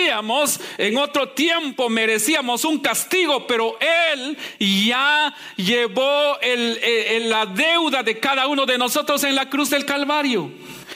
en 0.77 0.97
otro 0.97 1.29
tiempo 1.29 1.89
merecíamos 1.89 2.65
un 2.65 2.79
castigo, 2.79 3.45
pero 3.47 3.77
Él 3.79 4.37
ya 4.59 5.33
llevó 5.55 6.37
la 6.41 7.45
deuda 7.45 8.03
de 8.03 8.19
cada 8.19 8.47
uno 8.47 8.65
de 8.65 8.77
nosotros 8.77 9.23
en 9.23 9.35
la 9.35 9.49
cruz 9.49 9.69
del 9.69 9.85
Calvario. 9.85 10.51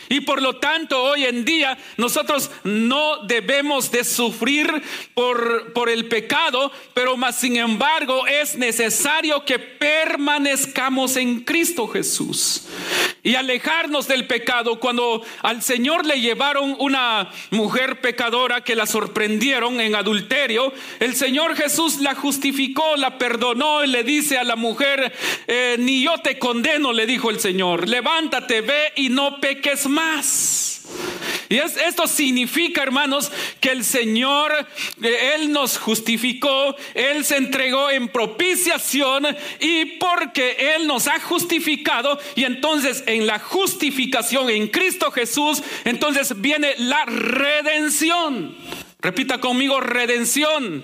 Y 0.09 0.21
por 0.21 0.41
lo 0.41 0.57
tanto, 0.57 1.01
hoy 1.01 1.25
en 1.25 1.45
día 1.45 1.77
nosotros 1.97 2.51
no 2.63 3.25
debemos 3.25 3.89
de 3.89 4.03
sufrir 4.03 4.69
por, 5.13 5.73
por 5.73 5.89
el 5.89 6.07
pecado, 6.07 6.71
pero 6.93 7.17
más 7.17 7.39
sin 7.39 7.57
embargo 7.57 8.27
es 8.27 8.55
necesario 8.55 9.43
que 9.45 9.59
permanezcamos 9.59 11.15
en 11.15 11.41
Cristo 11.41 11.87
Jesús 11.87 12.67
y 13.23 13.35
alejarnos 13.35 14.07
del 14.07 14.27
pecado. 14.27 14.79
Cuando 14.79 15.23
al 15.41 15.61
Señor 15.61 16.05
le 16.05 16.19
llevaron 16.19 16.75
una 16.79 17.29
mujer 17.51 18.01
pecadora 18.01 18.61
que 18.61 18.75
la 18.75 18.85
sorprendieron 18.85 19.79
en 19.79 19.95
adulterio, 19.95 20.73
el 20.99 21.15
Señor 21.15 21.55
Jesús 21.55 21.99
la 21.99 22.15
justificó, 22.15 22.95
la 22.97 23.17
perdonó 23.17 23.83
y 23.83 23.87
le 23.87 24.03
dice 24.03 24.37
a 24.37 24.43
la 24.43 24.55
mujer, 24.55 25.13
eh, 25.47 25.77
ni 25.79 26.03
yo 26.03 26.17
te 26.19 26.37
condeno, 26.37 26.93
le 26.93 27.05
dijo 27.05 27.29
el 27.29 27.39
Señor, 27.39 27.87
levántate, 27.87 28.61
ve 28.61 28.93
y 28.95 29.09
no 29.09 29.39
peques 29.39 29.87
más. 29.87 30.72
Y 31.53 31.59
esto 31.59 32.07
significa, 32.07 32.81
hermanos, 32.81 33.31
que 33.59 33.69
el 33.69 33.83
Señor, 33.83 34.51
eh, 35.03 35.33
Él 35.35 35.51
nos 35.51 35.77
justificó, 35.77 36.75
Él 36.95 37.23
se 37.23 37.37
entregó 37.37 37.91
en 37.91 38.07
propiciación 38.07 39.27
y 39.59 39.85
porque 39.97 40.73
Él 40.75 40.87
nos 40.87 41.07
ha 41.07 41.19
justificado 41.19 42.19
y 42.35 42.45
entonces 42.45 43.03
en 43.05 43.27
la 43.27 43.37
justificación 43.37 44.49
en 44.49 44.67
Cristo 44.67 45.11
Jesús, 45.11 45.61
entonces 45.85 46.41
viene 46.41 46.73
la 46.79 47.05
redención. 47.05 48.55
Repita 49.03 49.37
conmigo, 49.37 49.81
redención. 49.81 50.81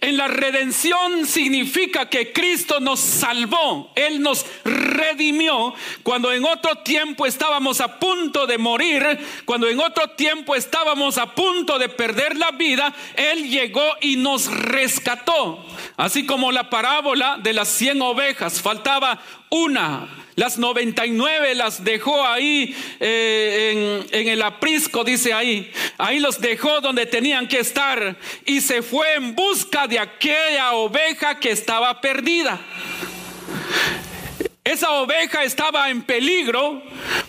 En 0.00 0.16
la 0.16 0.28
redención 0.28 1.26
significa 1.26 2.08
que 2.08 2.32
Cristo 2.32 2.78
nos 2.78 3.00
salvó, 3.00 3.90
Él 3.96 4.22
nos 4.22 4.46
redimió 4.64 5.74
cuando 6.04 6.32
en 6.32 6.44
otro 6.44 6.76
tiempo 6.84 7.26
estábamos 7.26 7.80
a 7.80 7.98
punto 7.98 8.46
de 8.46 8.58
morir, 8.58 9.18
cuando 9.44 9.68
en 9.68 9.80
otro 9.80 10.10
tiempo 10.10 10.54
estábamos 10.54 11.18
a 11.18 11.34
punto 11.34 11.80
de 11.80 11.88
perder 11.88 12.36
la 12.36 12.52
vida, 12.52 12.94
Él 13.16 13.50
llegó 13.50 13.84
y 14.00 14.14
nos 14.14 14.46
rescató. 14.46 15.66
Así 15.96 16.26
como 16.26 16.52
la 16.52 16.70
parábola 16.70 17.38
de 17.42 17.54
las 17.54 17.66
cien 17.66 18.00
ovejas, 18.02 18.62
faltaba 18.62 19.20
una 19.50 20.25
las 20.36 20.58
99 20.58 21.54
las 21.54 21.82
dejó 21.82 22.24
ahí 22.26 22.76
eh, 23.00 24.04
en, 24.12 24.20
en 24.20 24.28
el 24.28 24.42
aprisco, 24.42 25.02
dice 25.02 25.32
ahí. 25.32 25.72
Ahí 25.96 26.20
los 26.20 26.40
dejó 26.40 26.82
donde 26.82 27.06
tenían 27.06 27.48
que 27.48 27.58
estar 27.58 28.16
y 28.44 28.60
se 28.60 28.82
fue 28.82 29.14
en 29.14 29.34
busca 29.34 29.86
de 29.86 29.98
aquella 29.98 30.74
oveja 30.74 31.40
que 31.40 31.50
estaba 31.50 32.02
perdida. 32.02 32.60
Esa 34.66 34.90
oveja 34.94 35.44
estaba 35.44 35.90
en 35.90 36.02
peligro 36.02 36.82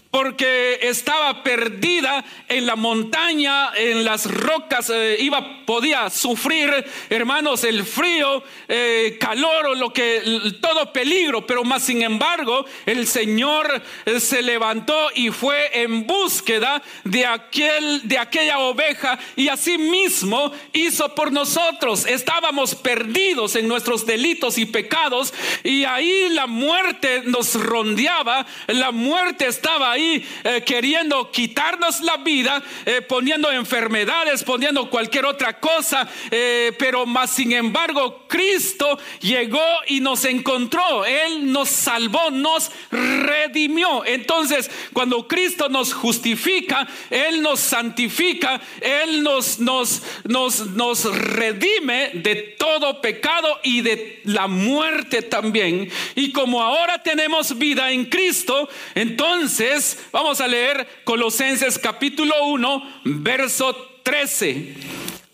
porque 0.09 0.79
estaba 0.81 1.43
perdida 1.43 2.25
en 2.47 2.65
la 2.65 2.75
montaña, 2.75 3.69
en 3.75 4.03
las 4.03 4.25
rocas, 4.25 4.89
eh, 4.89 5.17
iba, 5.19 5.63
podía 5.63 6.09
sufrir, 6.09 6.71
hermanos, 7.11 7.63
el 7.63 7.83
frío, 7.85 8.41
eh, 8.67 9.17
calor 9.19 9.67
o 9.67 9.75
lo 9.75 9.93
que, 9.93 10.23
todo 10.59 10.91
peligro, 10.91 11.45
pero 11.45 11.63
más 11.63 11.83
sin 11.83 12.01
embargo, 12.01 12.65
el 12.87 13.05
Señor 13.05 13.83
eh, 14.05 14.19
se 14.19 14.41
levantó 14.41 15.09
y 15.13 15.29
fue 15.29 15.81
en 15.83 16.07
búsqueda 16.07 16.81
de 17.03 17.27
aquel, 17.27 18.07
de 18.07 18.17
aquella 18.17 18.57
oveja 18.57 19.19
y 19.35 19.49
así 19.49 19.77
mismo 19.77 20.51
hizo 20.73 21.13
por 21.13 21.31
nosotros. 21.31 22.07
Estábamos 22.07 22.73
perdidos 22.73 23.55
en 23.55 23.67
nuestros 23.67 24.07
delitos 24.07 24.57
y 24.57 24.65
pecados 24.65 25.31
y 25.63 25.83
ahí 25.83 26.29
la 26.29 26.47
muerte 26.47 27.26
nos 27.27 27.55
rondeaba, 27.55 28.45
la 28.67 28.91
muerte 28.91 29.47
estaba 29.47 29.91
ahí 29.91 30.27
eh, 30.43 30.63
queriendo 30.65 31.31
quitarnos 31.31 32.01
la 32.01 32.17
vida, 32.17 32.63
eh, 32.85 33.01
poniendo 33.01 33.51
enfermedades, 33.51 34.43
poniendo 34.43 34.89
cualquier 34.89 35.25
otra 35.25 35.59
cosa, 35.59 36.07
eh, 36.31 36.73
pero 36.77 37.05
más 37.05 37.31
sin 37.31 37.51
embargo 37.51 38.25
Cristo 38.27 38.99
llegó 39.19 39.65
y 39.87 39.99
nos 39.99 40.25
encontró, 40.25 41.05
Él 41.05 41.51
nos 41.51 41.69
salvó, 41.69 42.29
nos 42.31 42.71
redimió. 42.91 44.05
Entonces, 44.05 44.69
cuando 44.93 45.27
Cristo 45.27 45.69
nos 45.69 45.93
justifica, 45.93 46.87
Él 47.09 47.41
nos 47.41 47.59
santifica, 47.59 48.61
Él 48.81 49.23
nos, 49.23 49.59
nos, 49.59 50.01
nos, 50.23 50.67
nos 50.67 51.03
redime 51.05 52.11
de 52.13 52.35
todo 52.35 53.01
pecado 53.01 53.59
y 53.63 53.81
de 53.81 54.21
la 54.23 54.47
muerte 54.47 55.21
también. 55.21 55.89
Y 56.15 56.31
como 56.31 56.61
ahora 56.61 57.01
tenemos 57.03 57.16
vida 57.57 57.91
en 57.91 58.05
Cristo, 58.05 58.69
entonces 58.95 59.99
vamos 60.11 60.39
a 60.41 60.47
leer 60.47 60.87
Colosenses 61.03 61.77
capítulo 61.77 62.33
1, 62.45 63.01
verso 63.03 63.75
13. 64.03 64.75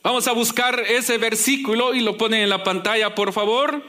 Vamos 0.02 0.28
a 0.28 0.32
buscar 0.32 0.80
ese 0.80 1.17
versículo 1.17 1.93
y 1.93 2.02
lo 2.02 2.17
ponen 2.17 2.41
en 2.41 2.50
la 2.50 2.63
pantalla, 2.63 3.13
por 3.15 3.32
favor. 3.34 3.84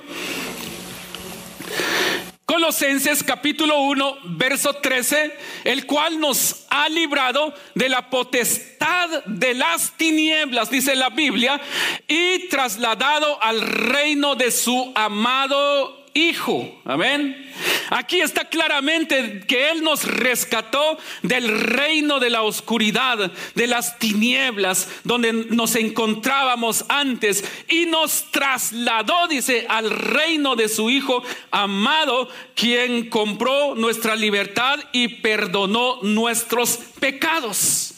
Colosenses 2.45 3.23
capítulo 3.23 3.81
1, 3.81 4.19
verso 4.37 4.75
13, 4.75 5.37
el 5.65 5.87
cual 5.87 6.21
nos 6.21 6.67
ha 6.71 6.89
librado 6.89 7.55
de 7.75 7.89
la 7.89 8.11
potestad 8.11 9.25
de 9.25 9.55
las 9.55 9.93
tinieblas, 9.97 10.71
dice 10.71 10.95
la 10.95 11.11
Biblia, 11.11 11.61
y 12.07 12.49
trasladado 12.49 13.43
al 13.43 13.61
reino 13.61 14.35
de 14.37 14.51
su 14.51 14.93
amado 14.95 16.04
hijo. 16.15 16.81
Amén. 16.85 17.53
Aquí 17.91 18.21
está 18.21 18.49
claramente 18.49 19.45
que 19.47 19.71
Él 19.71 19.83
nos 19.83 20.05
rescató 20.05 20.99
del 21.23 21.61
reino 21.61 22.21
de 22.21 22.31
la 22.31 22.43
oscuridad, 22.43 23.31
de 23.55 23.67
las 23.67 23.99
tinieblas, 23.99 24.89
donde 25.05 25.33
nos 25.33 25.75
encontrábamos 25.77 26.85
antes, 26.89 27.45
y 27.69 27.87
nos 27.87 28.31
trasladó, 28.31 29.29
dice, 29.29 29.67
al 29.69 29.91
reino 29.91 30.57
de 30.57 30.69
su 30.69 30.89
Hijo 30.89 31.23
amado, 31.51 32.29
quien 32.55 33.11
compró 33.11 33.75
nuestra 33.75 34.17
libertad 34.17 34.79
y 34.93 35.09
perdonó 35.09 35.99
nuestros 36.03 36.79
pecados. 37.01 37.95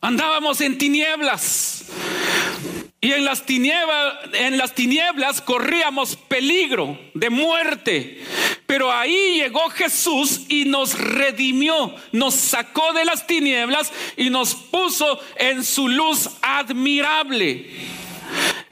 Andábamos 0.00 0.60
en 0.60 0.78
tinieblas. 0.78 1.71
Y 3.04 3.12
en 3.12 3.24
las, 3.24 3.44
tinieblas, 3.44 4.14
en 4.32 4.56
las 4.56 4.76
tinieblas 4.76 5.40
corríamos 5.40 6.14
peligro 6.14 6.96
de 7.14 7.30
muerte. 7.30 8.22
Pero 8.64 8.92
ahí 8.92 9.40
llegó 9.40 9.68
Jesús 9.70 10.42
y 10.48 10.66
nos 10.66 10.96
redimió, 10.96 11.92
nos 12.12 12.36
sacó 12.36 12.92
de 12.92 13.04
las 13.04 13.26
tinieblas 13.26 13.92
y 14.16 14.30
nos 14.30 14.54
puso 14.54 15.18
en 15.34 15.64
su 15.64 15.88
luz 15.88 16.30
admirable. 16.42 17.66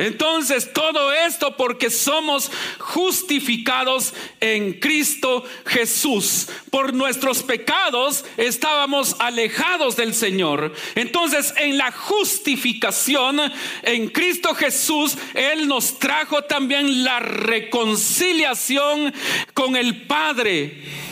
Entonces, 0.00 0.72
todo 0.72 1.12
esto 1.12 1.58
porque 1.58 1.90
somos 1.90 2.50
justificados 2.78 4.14
en 4.40 4.72
Cristo 4.72 5.44
Jesús. 5.66 6.48
Por 6.70 6.94
nuestros 6.94 7.42
pecados 7.42 8.24
estábamos 8.38 9.14
alejados 9.18 9.96
del 9.96 10.14
Señor. 10.14 10.72
Entonces, 10.94 11.52
en 11.58 11.76
la 11.76 11.92
justificación 11.92 13.40
en 13.82 14.08
Cristo 14.08 14.54
Jesús, 14.54 15.18
Él 15.34 15.68
nos 15.68 15.98
trajo 15.98 16.44
también 16.44 17.04
la 17.04 17.20
reconciliación 17.20 19.12
con 19.52 19.76
el 19.76 20.06
Padre 20.06 21.09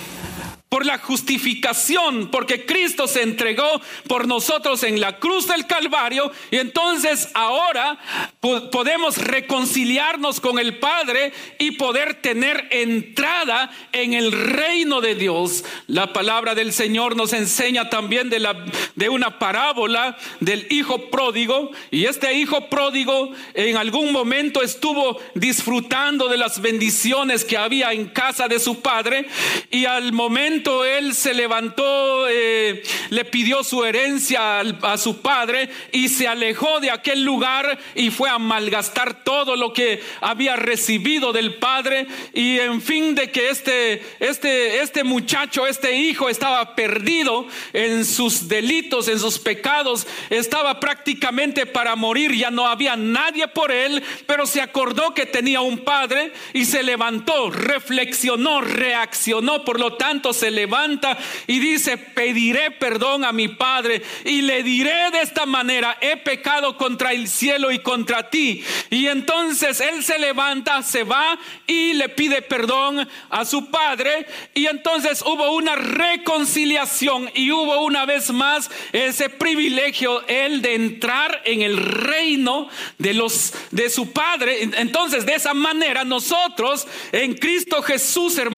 por 0.68 0.84
la 0.84 0.98
justificación, 0.98 2.30
porque 2.30 2.66
Cristo 2.66 3.06
se 3.06 3.22
entregó 3.22 3.80
por 4.06 4.28
nosotros 4.28 4.82
en 4.82 5.00
la 5.00 5.18
cruz 5.18 5.48
del 5.48 5.66
Calvario 5.66 6.30
y 6.50 6.56
entonces 6.56 7.30
ahora 7.32 7.98
podemos 8.40 9.16
reconciliarnos 9.16 10.40
con 10.40 10.58
el 10.58 10.78
Padre 10.78 11.32
y 11.58 11.72
poder 11.72 12.20
tener 12.20 12.68
entrada 12.70 13.70
en 13.92 14.12
el 14.12 14.30
reino 14.30 15.00
de 15.00 15.14
Dios. 15.14 15.64
La 15.86 16.12
palabra 16.12 16.54
del 16.54 16.72
Señor 16.72 17.16
nos 17.16 17.32
enseña 17.32 17.88
también 17.88 18.28
de, 18.28 18.38
la, 18.38 18.64
de 18.94 19.08
una 19.08 19.38
parábola 19.38 20.18
del 20.40 20.66
hijo 20.70 21.08
pródigo 21.08 21.70
y 21.90 22.04
este 22.04 22.34
hijo 22.34 22.68
pródigo 22.68 23.32
en 23.54 23.78
algún 23.78 24.12
momento 24.12 24.62
estuvo 24.62 25.18
disfrutando 25.34 26.28
de 26.28 26.36
las 26.36 26.60
bendiciones 26.60 27.44
que 27.44 27.56
había 27.56 27.92
en 27.92 28.06
casa 28.06 28.48
de 28.48 28.60
su 28.60 28.80
padre 28.80 29.26
y 29.70 29.86
al 29.86 30.12
momento 30.12 30.57
él 30.84 31.14
se 31.14 31.34
levantó, 31.34 32.28
eh, 32.28 32.82
le 33.10 33.24
pidió 33.24 33.64
su 33.64 33.84
herencia 33.84 34.60
a, 34.60 34.98
su 34.98 35.20
padre 35.20 35.68
y 35.92 36.08
se 36.08 36.28
alejó 36.28 36.80
de 36.80 36.90
aquel 36.90 37.22
lugar 37.22 37.78
y 37.94 38.10
fue 38.10 38.28
a 38.28 38.38
malgastar 38.38 39.24
todo 39.24 39.56
lo 39.56 39.72
que 39.72 40.02
había 40.20 40.56
recibido 40.56 41.32
del 41.32 41.54
padre. 41.54 42.06
Y 42.34 42.58
en 42.58 42.80
fin 42.82 43.14
de 43.14 43.30
que 43.30 43.48
este, 43.50 44.02
este, 44.20 44.80
este 44.80 45.04
muchacho, 45.04 45.66
este 45.66 45.96
hijo 45.96 46.28
estaba 46.28 46.74
perdido 46.74 47.46
en 47.72 48.04
sus 48.04 48.48
delitos, 48.48 49.08
en 49.08 49.18
sus 49.18 49.38
pecados, 49.38 50.06
estaba 50.30 50.80
prácticamente 50.80 51.66
para 51.66 51.96
morir, 51.96 52.34
ya 52.34 52.50
no 52.50 52.66
había 52.66 52.96
nadie 52.96 53.48
por 53.48 53.72
él, 53.72 54.02
pero 54.26 54.46
se 54.46 54.60
acordó 54.60 55.14
que 55.14 55.26
tenía 55.26 55.60
un 55.60 55.78
padre 55.78 56.32
y 56.52 56.64
se 56.64 56.82
levantó, 56.82 57.50
reflexionó, 57.50 58.60
reaccionó, 58.60 59.64
por 59.64 59.80
lo 59.80 59.94
tanto 59.94 60.32
se 60.32 60.47
levanta 60.50 61.16
y 61.46 61.58
dice, 61.58 61.96
pediré 61.96 62.70
perdón 62.70 63.24
a 63.24 63.32
mi 63.32 63.48
Padre 63.48 64.02
y 64.24 64.42
le 64.42 64.62
diré 64.62 65.10
de 65.10 65.20
esta 65.20 65.46
manera, 65.46 65.96
he 66.00 66.16
pecado 66.16 66.76
contra 66.76 67.12
el 67.12 67.28
cielo 67.28 67.70
y 67.70 67.80
contra 67.80 68.30
ti. 68.30 68.64
Y 68.90 69.06
entonces 69.06 69.80
él 69.80 70.04
se 70.04 70.18
levanta, 70.18 70.82
se 70.82 71.04
va 71.04 71.38
y 71.66 71.94
le 71.94 72.08
pide 72.08 72.42
perdón 72.42 73.08
a 73.30 73.44
su 73.44 73.70
Padre. 73.70 74.26
Y 74.54 74.66
entonces 74.66 75.22
hubo 75.22 75.52
una 75.52 75.76
reconciliación 75.76 77.30
y 77.34 77.50
hubo 77.50 77.82
una 77.82 78.04
vez 78.04 78.30
más 78.30 78.70
ese 78.92 79.28
privilegio, 79.28 80.26
él 80.26 80.62
de 80.62 80.74
entrar 80.74 81.42
en 81.44 81.62
el 81.62 81.76
reino 81.76 82.68
de 82.98 83.14
los 83.14 83.52
de 83.70 83.90
su 83.90 84.12
Padre. 84.12 84.68
Entonces, 84.76 85.26
de 85.26 85.34
esa 85.34 85.54
manera 85.54 86.04
nosotros 86.04 86.86
en 87.12 87.34
Cristo 87.34 87.82
Jesús, 87.82 88.36
hermano, 88.38 88.57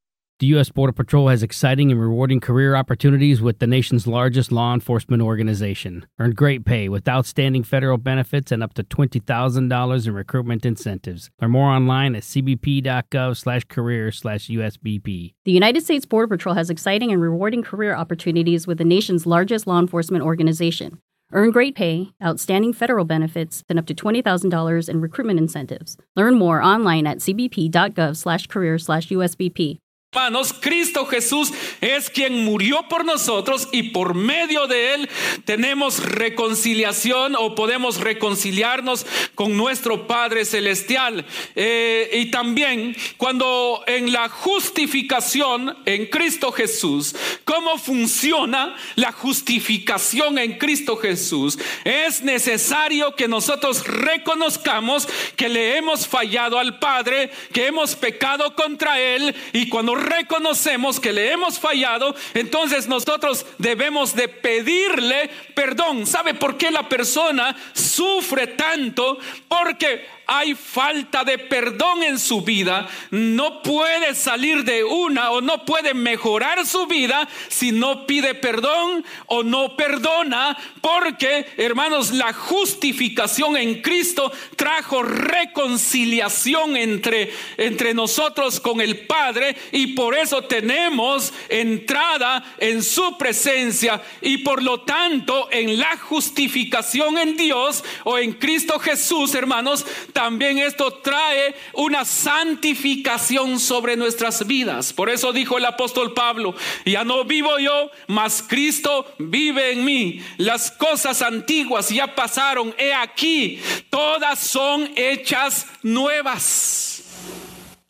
The 0.41 0.47
U.S. 0.57 0.71
Border 0.71 0.91
Patrol 0.91 1.27
has 1.27 1.43
exciting 1.43 1.91
and 1.91 2.01
rewarding 2.01 2.39
career 2.39 2.73
opportunities 2.73 3.43
with 3.43 3.59
the 3.59 3.67
nation's 3.67 4.07
largest 4.07 4.51
law 4.51 4.73
enforcement 4.73 5.21
organization. 5.21 6.07
Earn 6.17 6.31
great 6.31 6.65
pay 6.65 6.89
with 6.89 7.07
outstanding 7.07 7.61
federal 7.61 7.99
benefits 7.99 8.51
and 8.51 8.63
up 8.63 8.73
to 8.73 8.83
$20,000 8.83 10.07
in 10.07 10.13
recruitment 10.15 10.65
incentives. 10.65 11.29
Learn 11.39 11.51
more 11.51 11.69
online 11.69 12.15
at 12.15 12.23
cbp.gov 12.23 13.37
slash 13.37 13.65
career 13.65 14.11
slash 14.11 14.47
USBP. 14.47 15.35
The 15.45 15.51
United 15.51 15.83
States 15.83 16.07
Border 16.07 16.27
Patrol 16.27 16.55
has 16.55 16.71
exciting 16.71 17.11
and 17.11 17.21
rewarding 17.21 17.61
career 17.61 17.93
opportunities 17.93 18.65
with 18.65 18.79
the 18.79 18.83
nation's 18.83 19.27
largest 19.27 19.67
law 19.67 19.77
enforcement 19.77 20.23
organization. 20.23 20.97
Earn 21.31 21.51
great 21.51 21.75
pay, 21.75 22.13
outstanding 22.23 22.73
federal 22.73 23.05
benefits, 23.05 23.63
and 23.69 23.77
up 23.77 23.85
to 23.85 23.93
$20,000 23.93 24.89
in 24.89 25.01
recruitment 25.01 25.37
incentives. 25.37 25.97
Learn 26.15 26.33
more 26.33 26.63
online 26.63 27.05
at 27.05 27.19
cbp.gov 27.19 28.17
slash 28.17 28.47
career 28.47 28.79
slash 28.79 29.09
USBP. 29.09 29.77
Hermanos, 30.13 30.51
Cristo 30.51 31.05
Jesús 31.05 31.53
es 31.79 32.09
quien 32.09 32.43
murió 32.43 32.85
por 32.89 33.05
nosotros 33.05 33.69
y 33.71 33.91
por 33.91 34.13
medio 34.13 34.67
de 34.67 34.93
él 34.93 35.09
tenemos 35.45 36.03
reconciliación 36.03 37.37
o 37.39 37.55
podemos 37.55 37.97
reconciliarnos 38.01 39.05
con 39.35 39.55
nuestro 39.55 40.07
Padre 40.07 40.43
Celestial. 40.43 41.25
Eh, 41.55 42.09
y 42.11 42.25
también 42.29 42.93
cuando 43.15 43.85
en 43.87 44.11
la 44.11 44.27
justificación 44.27 45.77
en 45.85 46.07
Cristo 46.07 46.51
Jesús, 46.51 47.15
¿cómo 47.45 47.77
funciona 47.77 48.75
la 48.95 49.13
justificación 49.13 50.39
en 50.39 50.57
Cristo 50.57 50.97
Jesús? 50.97 51.57
Es 51.85 52.21
necesario 52.21 53.15
que 53.15 53.29
nosotros 53.29 53.87
reconozcamos 53.87 55.07
que 55.37 55.47
le 55.47 55.77
hemos 55.77 56.05
fallado 56.05 56.59
al 56.59 56.79
Padre, 56.79 57.31
que 57.53 57.67
hemos 57.67 57.95
pecado 57.95 58.55
contra 58.55 58.99
Él 58.99 59.33
y 59.53 59.69
cuando 59.69 60.00
reconocemos 60.01 60.99
que 60.99 61.13
le 61.13 61.31
hemos 61.31 61.59
fallado, 61.59 62.15
entonces 62.33 62.87
nosotros 62.87 63.45
debemos 63.57 64.15
de 64.15 64.27
pedirle 64.27 65.29
perdón. 65.53 66.07
¿Sabe 66.07 66.33
por 66.33 66.57
qué 66.57 66.71
la 66.71 66.89
persona 66.89 67.55
sufre 67.73 68.47
tanto? 68.47 69.17
Porque 69.47 70.05
hay 70.33 70.55
falta 70.55 71.25
de 71.25 71.37
perdón 71.37 72.03
en 72.03 72.17
su 72.17 72.41
vida, 72.41 72.87
no 73.09 73.61
puede 73.61 74.15
salir 74.15 74.63
de 74.63 74.81
una 74.81 75.31
o 75.31 75.41
no 75.41 75.65
puede 75.65 75.93
mejorar 75.93 76.65
su 76.65 76.87
vida 76.87 77.27
si 77.49 77.73
no 77.73 78.07
pide 78.07 78.33
perdón 78.33 79.03
o 79.25 79.43
no 79.43 79.75
perdona, 79.75 80.57
porque 80.79 81.47
hermanos, 81.57 82.11
la 82.11 82.31
justificación 82.31 83.57
en 83.57 83.81
Cristo 83.81 84.31
trajo 84.55 85.03
reconciliación 85.03 86.77
entre, 86.77 87.33
entre 87.57 87.93
nosotros 87.93 88.61
con 88.61 88.79
el 88.79 88.99
Padre 88.99 89.57
y 89.73 89.87
por 89.87 90.15
eso 90.15 90.43
tenemos 90.43 91.33
entrada 91.49 92.55
en 92.57 92.83
su 92.83 93.17
presencia 93.17 94.01
y 94.21 94.37
por 94.37 94.63
lo 94.63 94.79
tanto 94.81 95.49
en 95.51 95.77
la 95.77 95.97
justificación 95.97 97.17
en 97.17 97.35
Dios 97.35 97.83
o 98.05 98.17
en 98.17 98.31
Cristo 98.31 98.79
Jesús, 98.79 99.35
hermanos, 99.35 99.85
también 100.21 100.59
esto 100.59 100.93
trae 100.93 101.55
una 101.73 102.05
santificación 102.05 103.59
sobre 103.59 103.97
nuestras 103.97 104.45
vidas. 104.45 104.93
Por 104.93 105.09
eso 105.09 105.33
dijo 105.33 105.57
el 105.57 105.65
apóstol 105.65 106.13
Pablo, 106.13 106.53
ya 106.85 107.03
no 107.03 107.25
vivo 107.25 107.57
yo, 107.57 107.89
mas 108.05 108.45
Cristo 108.47 109.11
vive 109.17 109.71
en 109.71 109.83
mí. 109.83 110.23
Las 110.37 110.69
cosas 110.69 111.23
antiguas 111.23 111.89
ya 111.89 112.13
pasaron, 112.13 112.75
he 112.77 112.93
aquí, 112.93 113.59
todas 113.89 114.37
son 114.37 114.91
hechas 114.95 115.65
nuevas. 115.81 116.90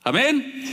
Amén. 0.04 0.64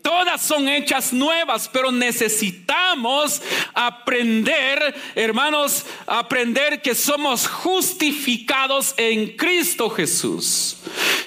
Todas 0.00 0.42
son 0.42 0.68
hechas 0.68 1.12
nuevas, 1.12 1.68
pero 1.70 1.92
necesitamos 1.92 3.42
aprender, 3.74 4.94
hermanos, 5.14 5.84
aprender 6.06 6.80
que 6.80 6.94
somos 6.94 7.46
justificados 7.46 8.94
en 8.96 9.36
Cristo 9.36 9.90
Jesús. 9.90 10.76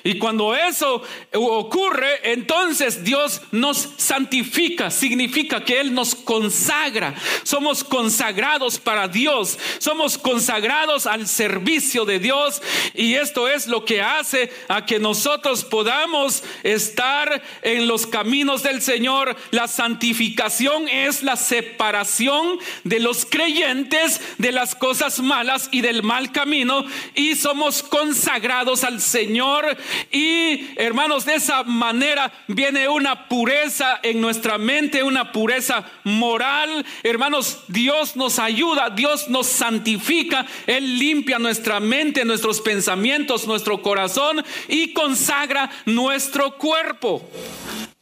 Y 0.03 0.17
cuando 0.19 0.55
eso 0.55 1.03
ocurre, 1.33 2.31
entonces 2.31 3.03
Dios 3.03 3.41
nos 3.51 3.89
santifica, 3.97 4.89
significa 4.89 5.63
que 5.63 5.79
Él 5.79 5.93
nos 5.93 6.15
consagra. 6.15 7.13
Somos 7.43 7.83
consagrados 7.83 8.79
para 8.79 9.07
Dios, 9.07 9.59
somos 9.79 10.17
consagrados 10.17 11.07
al 11.07 11.27
servicio 11.27 12.05
de 12.05 12.19
Dios 12.19 12.61
y 12.93 13.15
esto 13.15 13.47
es 13.47 13.67
lo 13.67 13.83
que 13.83 14.01
hace 14.01 14.51
a 14.67 14.85
que 14.85 14.99
nosotros 14.99 15.65
podamos 15.65 16.43
estar 16.63 17.26
en 17.61 17.87
los 17.87 18.07
caminos 18.07 18.63
del 18.63 18.81
Señor. 18.81 19.35
La 19.51 19.67
santificación 19.67 20.87
es 20.87 21.23
la 21.23 21.35
separación 21.35 22.59
de 22.83 22.99
los 22.99 23.25
creyentes 23.25 24.21
de 24.37 24.51
las 24.51 24.75
cosas 24.75 25.19
malas 25.19 25.69
y 25.71 25.81
del 25.81 26.03
mal 26.03 26.31
camino 26.31 26.85
y 27.15 27.35
somos 27.35 27.83
consagrados 27.83 28.83
al 28.83 29.01
Señor 29.01 29.77
y 30.11 30.67
hermanos, 30.77 31.25
de 31.25 31.35
esa 31.35 31.63
manera 31.63 32.31
viene 32.47 32.87
una 32.87 33.27
pureza 33.27 33.99
en 34.03 34.21
nuestra 34.21 34.57
mente, 34.57 35.03
una 35.03 35.31
pureza 35.31 35.85
moral. 36.03 36.85
Hermanos, 37.03 37.59
Dios 37.67 38.15
nos 38.15 38.39
ayuda, 38.39 38.89
Dios 38.89 39.29
nos 39.29 39.47
santifica, 39.47 40.45
Él 40.65 40.97
limpia 40.99 41.39
nuestra 41.39 41.79
mente, 41.79 42.25
nuestros 42.25 42.61
pensamientos, 42.61 43.47
nuestro 43.47 43.81
corazón 43.81 44.43
y 44.67 44.93
consagra 44.93 45.69
nuestro 45.85 46.57
cuerpo. 46.57 47.16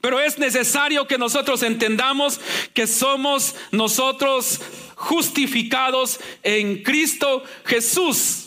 Pero 0.01 0.19
es 0.19 0.37
necesario 0.37 1.07
que 1.07 1.17
nosotros 1.17 1.63
entendamos 1.63 2.39
que 2.73 2.85
somos 2.85 3.55
nosotros 3.71 4.61
justificados 4.95 6.19
en 6.43 6.83
Cristo 6.83 7.43
Jesús. 7.65 8.45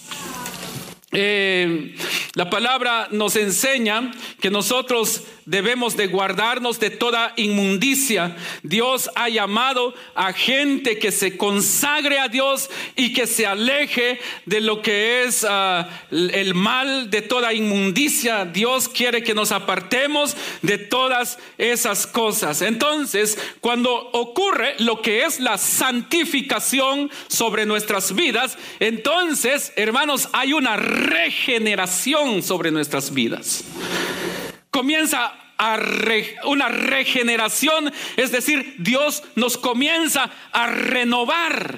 Eh, 1.13 1.97
la 2.35 2.51
palabra 2.51 3.09
nos 3.11 3.35
enseña 3.37 4.13
que 4.41 4.51
nosotros 4.51 5.23
debemos 5.49 5.97
de 5.97 6.09
guardarnos 6.09 6.79
de 6.79 6.91
toda 6.91 7.33
inmundicia. 7.37 8.37
Dios 8.63 9.09
ha 9.15 9.31
llamado 9.31 9.95
a 10.15 10.35
gente 10.35 10.99
que 10.99 11.11
se 11.11 11.39
consagre 11.39 12.19
a 12.19 12.29
Dios 12.29 12.69
y 12.97 13.15
que 13.15 13.27
se 13.27 13.47
aleje 13.47 14.21
de 14.45 14.61
lo 14.61 14.83
que 14.83 15.25
es 15.25 15.47
ah, 15.49 15.89
el 16.11 16.53
mal, 16.53 17.09
de 17.09 17.23
toda 17.23 17.55
inmundicia. 17.55 18.45
Dios 18.45 18.91
quiere 18.91 19.23
que 19.23 19.33
nos 19.33 19.51
apartemos 19.51 20.37
de 20.61 20.77
todas 20.77 21.39
esas 21.57 22.07
cosas. 22.07 22.61
Entonces, 22.61 23.39
cuando 23.63 23.95
ocurre 24.13 24.75
lo 24.81 25.01
que 25.01 25.25
es 25.25 25.41
la 25.41 25.57
santificación 25.57 27.11
sobre 27.27 27.65
nuestras 27.65 28.15
vidas, 28.15 28.59
entonces, 28.81 29.73
hermanos, 29.77 30.29
hay 30.35 30.53
una 30.53 30.77
regeneración 30.77 32.43
sobre 32.43 32.71
nuestras 32.71 33.15
vidas 33.15 33.65
comienza 34.71 35.33
a 35.59 35.79
una 36.45 36.69
regeneración, 36.69 37.93
es 38.17 38.31
decir, 38.31 38.77
Dios 38.79 39.25
nos 39.35 39.59
comienza 39.59 40.31
a 40.53 40.69
renovar. 40.69 41.77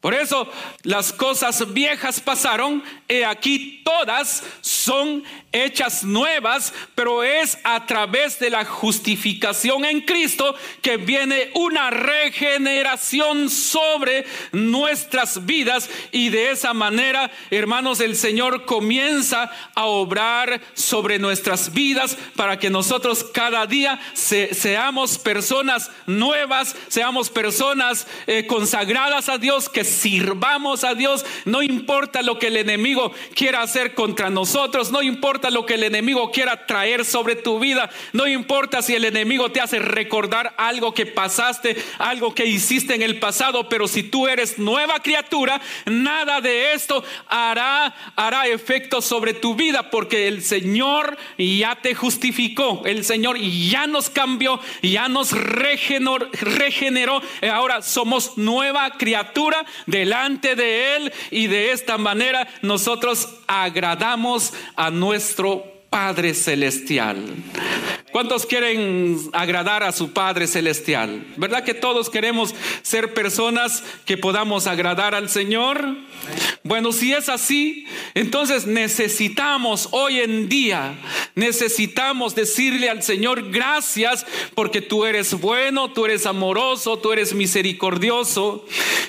Por 0.00 0.14
eso 0.14 0.50
las 0.82 1.12
cosas 1.12 1.74
viejas 1.74 2.20
pasaron 2.20 2.82
y 3.06 3.22
aquí 3.22 3.82
todas 3.84 4.42
son 4.62 5.22
hechas 5.52 6.04
nuevas, 6.04 6.72
pero 6.94 7.22
es 7.22 7.58
a 7.64 7.84
través 7.84 8.38
de 8.38 8.50
la 8.50 8.64
justificación 8.64 9.84
en 9.84 10.00
Cristo 10.02 10.54
que 10.80 10.96
viene 10.96 11.50
una 11.54 11.90
regeneración 11.90 13.50
sobre 13.50 14.24
nuestras 14.52 15.44
vidas. 15.44 15.90
Y 16.12 16.28
de 16.28 16.50
esa 16.50 16.72
manera, 16.72 17.30
hermanos, 17.50 18.00
el 18.00 18.16
Señor 18.16 18.64
comienza 18.64 19.50
a 19.74 19.84
obrar 19.86 20.60
sobre 20.74 21.18
nuestras 21.18 21.72
vidas 21.72 22.16
para 22.36 22.58
que 22.58 22.70
nosotros 22.70 23.24
cada 23.24 23.66
día 23.66 24.00
seamos 24.14 25.18
personas 25.18 25.90
nuevas, 26.06 26.76
seamos 26.88 27.28
personas 27.28 28.06
eh, 28.26 28.46
consagradas 28.46 29.28
a 29.28 29.36
Dios, 29.36 29.68
que 29.68 29.89
sirvamos 29.90 30.84
a 30.84 30.94
Dios, 30.94 31.24
no 31.44 31.62
importa 31.62 32.22
lo 32.22 32.38
que 32.38 32.46
el 32.46 32.56
enemigo 32.56 33.12
quiera 33.34 33.62
hacer 33.62 33.94
contra 33.94 34.30
nosotros, 34.30 34.90
no 34.90 35.02
importa 35.02 35.50
lo 35.50 35.66
que 35.66 35.74
el 35.74 35.84
enemigo 35.84 36.30
quiera 36.30 36.66
traer 36.66 37.04
sobre 37.04 37.36
tu 37.36 37.58
vida, 37.58 37.90
no 38.12 38.26
importa 38.26 38.82
si 38.82 38.94
el 38.94 39.04
enemigo 39.04 39.50
te 39.52 39.60
hace 39.60 39.78
recordar 39.78 40.54
algo 40.56 40.94
que 40.94 41.06
pasaste, 41.06 41.76
algo 41.98 42.34
que 42.34 42.46
hiciste 42.46 42.94
en 42.94 43.02
el 43.02 43.18
pasado, 43.18 43.68
pero 43.68 43.88
si 43.88 44.02
tú 44.02 44.28
eres 44.28 44.58
nueva 44.58 45.00
criatura, 45.00 45.60
nada 45.86 46.40
de 46.40 46.72
esto 46.72 47.04
hará 47.28 47.94
hará 48.16 48.46
efecto 48.46 49.00
sobre 49.00 49.34
tu 49.34 49.54
vida 49.54 49.90
porque 49.90 50.28
el 50.28 50.42
Señor 50.42 51.16
ya 51.38 51.76
te 51.76 51.94
justificó, 51.94 52.82
el 52.84 53.04
Señor 53.04 53.38
ya 53.38 53.86
nos 53.86 54.10
cambió, 54.10 54.60
ya 54.82 55.08
nos 55.08 55.32
regeneró, 55.32 56.18
regeneró 56.32 57.22
ahora 57.52 57.82
somos 57.82 58.36
nueva 58.36 58.90
criatura 58.92 59.64
delante 59.86 60.54
de 60.54 60.96
él 60.96 61.12
y 61.30 61.46
de 61.46 61.72
esta 61.72 61.98
manera 61.98 62.48
nosotros 62.62 63.28
agradamos 63.46 64.52
a 64.76 64.90
nuestro 64.90 65.79
Padre 65.90 66.34
Celestial. 66.34 67.18
¿Cuántos 68.12 68.46
quieren 68.46 69.18
agradar 69.32 69.82
a 69.82 69.92
su 69.92 70.12
Padre 70.12 70.46
Celestial? 70.46 71.24
¿Verdad 71.36 71.64
que 71.64 71.74
todos 71.74 72.10
queremos 72.10 72.54
ser 72.82 73.14
personas 73.14 73.84
que 74.04 74.16
podamos 74.16 74.66
agradar 74.66 75.14
al 75.14 75.28
Señor? 75.28 75.84
Bueno, 76.62 76.92
si 76.92 77.12
es 77.12 77.28
así, 77.28 77.86
entonces 78.14 78.66
necesitamos 78.66 79.88
hoy 79.92 80.20
en 80.20 80.48
día, 80.48 80.94
necesitamos 81.34 82.34
decirle 82.34 82.90
al 82.90 83.02
Señor 83.02 83.50
gracias 83.50 84.26
porque 84.54 84.82
tú 84.82 85.04
eres 85.06 85.40
bueno, 85.40 85.92
tú 85.92 86.04
eres 86.04 86.26
amoroso, 86.26 86.98
tú 86.98 87.12
eres 87.12 87.32
misericordioso. 87.32 88.66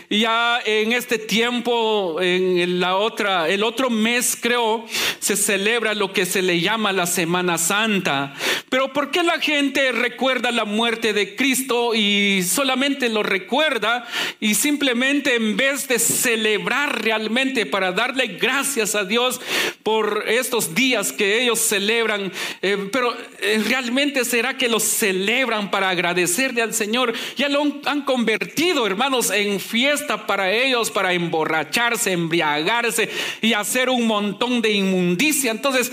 Ya 0.09 0.59
en 0.65 0.93
este 0.93 1.17
tiempo, 1.17 2.21
en 2.21 2.79
la 2.79 2.97
otra, 2.97 3.49
el 3.49 3.63
otro 3.63 3.89
mes 3.89 4.37
creo, 4.39 4.85
se 5.19 5.35
celebra 5.35 5.93
lo 5.93 6.13
que 6.13 6.25
se 6.25 6.41
le 6.41 6.59
llama 6.59 6.70
la 6.77 7.05
Semana 7.05 7.57
Santa. 7.57 8.33
Pero 8.69 8.93
¿por 8.93 9.11
qué 9.11 9.23
la 9.23 9.39
gente 9.39 9.91
recuerda 9.91 10.51
la 10.51 10.63
muerte 10.63 11.11
de 11.11 11.35
Cristo 11.35 11.93
y 11.93 12.43
solamente 12.43 13.09
lo 13.09 13.23
recuerda 13.23 14.07
y 14.39 14.55
simplemente 14.55 15.35
en 15.35 15.57
vez 15.57 15.89
de 15.89 15.99
celebrar 15.99 17.03
realmente 17.03 17.65
para 17.65 17.91
darle 17.91 18.27
gracias 18.27 18.95
a 18.95 19.03
Dios 19.03 19.41
por 19.83 20.23
estos 20.27 20.73
días 20.73 21.11
que 21.11 21.41
ellos 21.41 21.59
celebran, 21.59 22.31
eh, 22.61 22.89
pero 22.93 23.13
eh, 23.41 23.61
realmente 23.67 24.23
será 24.23 24.55
que 24.55 24.69
los 24.69 24.83
celebran 24.83 25.69
para 25.71 25.89
agradecerle 25.89 26.61
al 26.61 26.73
Señor? 26.73 27.13
Ya 27.35 27.49
lo 27.49 27.81
han 27.85 28.03
convertido, 28.03 28.87
hermanos, 28.87 29.31
en 29.31 29.59
fiesta 29.59 30.25
para 30.25 30.51
ellos, 30.53 30.91
para 30.91 31.11
emborracharse, 31.11 32.13
embriagarse 32.13 33.09
y 33.41 33.51
hacer 33.51 33.89
un 33.89 34.07
montón 34.07 34.61
de 34.61 34.71
inmundicia. 34.71 35.51
Entonces, 35.51 35.91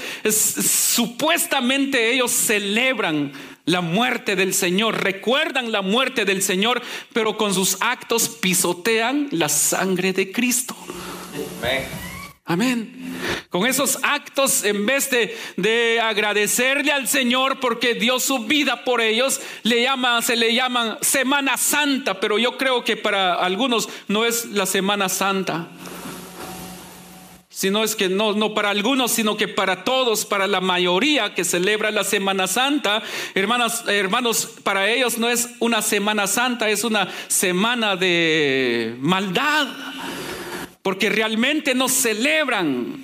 supuestamente 0.69 2.13
ellos 2.13 2.31
celebran 2.31 3.33
la 3.65 3.81
muerte 3.81 4.35
del 4.37 4.55
Señor, 4.55 5.03
recuerdan 5.03 5.73
la 5.73 5.83
muerte 5.83 6.25
del 6.25 6.43
Señor, 6.43 6.81
pero 7.13 7.37
con 7.37 7.53
sus 7.53 7.77
actos 7.81 8.29
pisotean 8.29 9.29
la 9.31 9.49
sangre 9.49 10.13
de 10.13 10.33
Cristo. 10.33 10.75
Amén. 12.47 13.19
Con 13.51 13.67
esos 13.67 13.99
actos, 14.03 14.65
en 14.65 14.87
vez 14.87 15.11
de, 15.11 15.37
de, 15.59 16.01
agradecerle 16.01 16.93
al 16.93 17.07
Señor 17.07 17.61
porque 17.61 17.93
dio 17.95 18.21
su 18.21 18.47
vida 18.47 18.85
por 18.85 19.03
ellos, 19.03 19.41
le 19.65 19.87
se 20.23 20.37
le 20.37 20.55
llaman 20.55 20.97
Semana 21.03 21.59
Santa, 21.59 22.21
pero 22.21 22.39
yo 22.39 22.57
creo 22.57 22.85
que 22.85 22.97
para 22.97 23.35
algunos 23.35 23.91
no 24.07 24.25
es 24.25 24.47
la 24.47 24.65
Semana 24.65 25.11
Santa 25.11 25.69
sino 27.59 27.83
es 27.83 27.97
que 27.97 28.09
no, 28.09 28.35
no 28.35 28.55
para 28.55 28.71
algunos, 28.71 29.11
sino 29.11 29.37
que 29.37 29.49
para 29.49 29.83
todos, 29.83 30.25
para 30.25 30.47
la 30.47 30.61
mayoría 30.61 31.35
que 31.35 31.43
celebra 31.43 31.91
la 31.91 32.05
Semana 32.05 32.47
Santa, 32.47 33.03
hermanas, 33.35 33.83
hermanos, 33.89 34.49
para 34.63 34.89
ellos 34.89 35.19
no 35.19 35.29
es 35.29 35.49
una 35.59 35.83
Semana 35.83 36.29
Santa, 36.29 36.69
es 36.71 36.85
una 36.85 37.09
semana 37.27 37.97
de 37.97 38.95
maldad, 39.01 39.67
porque 40.83 41.11
realmente 41.11 41.75
no 41.75 41.89
celebran 41.89 43.03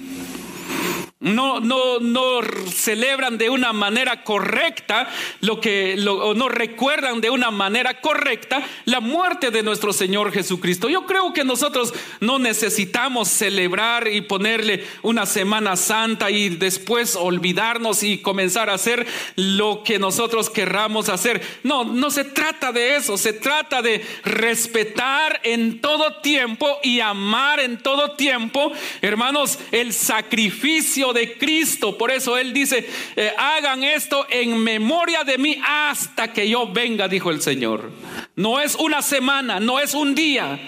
no, 1.25 1.59
no, 1.59 1.99
no 2.01 2.41
celebran 2.71 3.39
de 3.39 3.51
una 3.51 3.73
manera 3.73 4.23
correcta 4.23 5.09
lo 5.41 5.61
que 5.61 5.97
o 6.07 6.35
no 6.35 6.49
recuerdan 6.49 7.21
de 7.21 7.31
una 7.31 7.51
manera 7.51 8.01
correcta 8.01 8.63
la 8.85 9.01
muerte 9.01 9.51
de 9.51 9.63
nuestro 9.63 9.93
Señor 9.93 10.33
Jesucristo. 10.33 10.89
Yo 10.89 11.07
creo 11.07 11.33
que 11.33 11.45
nosotros 11.45 11.95
no 12.21 12.39
necesitamos 12.39 13.29
celebrar 13.29 14.07
y 14.09 14.21
ponerle 14.21 14.85
una 15.03 15.25
Semana 15.25 15.77
Santa 15.77 16.31
y 16.31 16.51
después 16.51 17.17
olvidarnos 17.17 18.03
y 18.03 18.19
comenzar 18.19 18.69
a 18.69 18.75
hacer 18.75 19.07
lo 19.37 19.83
que 19.83 19.99
nosotros 19.99 20.51
querramos 20.51 21.09
hacer. 21.09 21.41
No, 21.63 21.85
no 21.85 22.11
se 22.11 22.25
trata 22.25 22.71
de 22.71 22.97
eso, 22.97 23.17
se 23.17 23.33
trata 23.33 23.81
de 23.81 24.05
respetar 24.25 25.41
en 25.43 25.81
todo 25.81 26.21
tiempo 26.21 26.79
y 26.83 27.01
amar 27.01 27.61
en 27.61 27.79
todo 27.79 28.13
tiempo, 28.13 28.73
hermanos, 29.01 29.59
el 29.73 29.95
sacrificio 29.95 31.14
de 31.15 31.39
Cristo. 31.39 31.97
Por 31.97 32.11
eso 32.11 32.37
Él 32.37 32.53
dice, 32.53 32.87
eh, 33.17 33.33
hagan 33.39 33.83
esto 33.83 34.27
en 34.29 34.59
memoria 34.59 35.25
de 35.25 35.39
mí 35.39 35.59
hasta 35.67 36.33
que 36.33 36.47
yo 36.47 36.71
venga, 36.71 37.09
dijo 37.09 37.31
el 37.31 37.41
Señor. 37.41 37.91
No 38.37 38.59
es 38.59 38.75
una 38.75 39.01
semana, 39.01 39.61
no 39.61 39.79
es 39.79 39.95
un 39.95 40.17
día, 40.17 40.59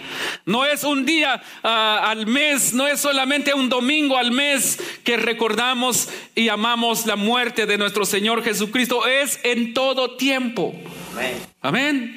no 0.45 0.65
es 0.65 0.85
un 0.85 1.05
día 1.05 1.43
ah, 1.65 2.11
al 2.11 2.27
mes, 2.29 2.73
no 2.75 2.87
es 2.87 3.01
solamente 3.01 3.55
un 3.55 3.69
domingo 3.69 4.17
al 4.17 4.31
mes 4.31 4.79
que 5.03 5.17
recordamos 5.17 6.09
y 6.37 6.49
amamos 6.49 7.07
la 7.07 7.17
muerte 7.17 7.67
de 7.67 7.77
nuestro 7.77 8.07
Señor 8.07 8.45
Jesucristo, 8.45 9.05
es 9.09 9.41
en 9.43 9.75
todo 9.75 10.17
tiempo. 10.17 10.75
Amén. 11.63 12.17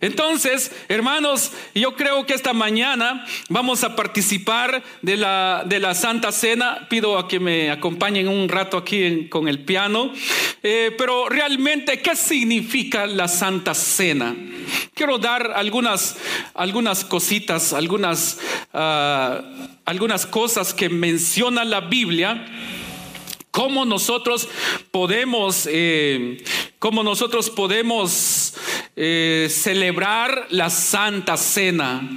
Entonces, 0.00 0.70
hermanos, 0.88 1.52
yo 1.74 1.96
creo 1.96 2.24
que 2.24 2.34
esta 2.34 2.52
mañana 2.52 3.26
vamos 3.48 3.82
a 3.82 3.96
participar 3.96 4.82
de 5.02 5.16
la, 5.16 5.64
de 5.66 5.80
la 5.80 5.94
Santa 5.94 6.30
Cena. 6.30 6.86
Pido 6.88 7.18
a 7.18 7.26
que 7.26 7.40
me 7.40 7.70
acompañen 7.70 8.28
un 8.28 8.48
rato 8.48 8.76
aquí 8.76 9.28
con 9.28 9.48
el 9.48 9.64
piano. 9.64 10.12
Eh, 10.62 10.94
pero 10.96 11.28
realmente, 11.28 12.00
¿qué 12.00 12.14
significa 12.14 13.06
la 13.06 13.26
Santa 13.26 13.74
Cena? 13.74 14.34
Quiero 14.94 15.18
dar 15.18 15.52
algunas, 15.52 16.16
algunas 16.54 17.04
cositas, 17.04 17.72
algunas, 17.72 18.38
ah, 18.72 19.42
algunas 19.84 20.26
cosas 20.26 20.74
que 20.74 20.88
menciona 20.88 21.64
la 21.64 21.80
Biblia 21.80 22.46
cómo 23.50 23.84
nosotros 23.84 24.48
podemos, 24.92 25.68
eh, 25.68 26.44
cómo 26.78 27.02
nosotros 27.02 27.50
podemos 27.50 28.54
eh, 28.94 29.48
celebrar 29.50 30.46
la 30.50 30.70
Santa 30.70 31.36
Cena. 31.36 32.08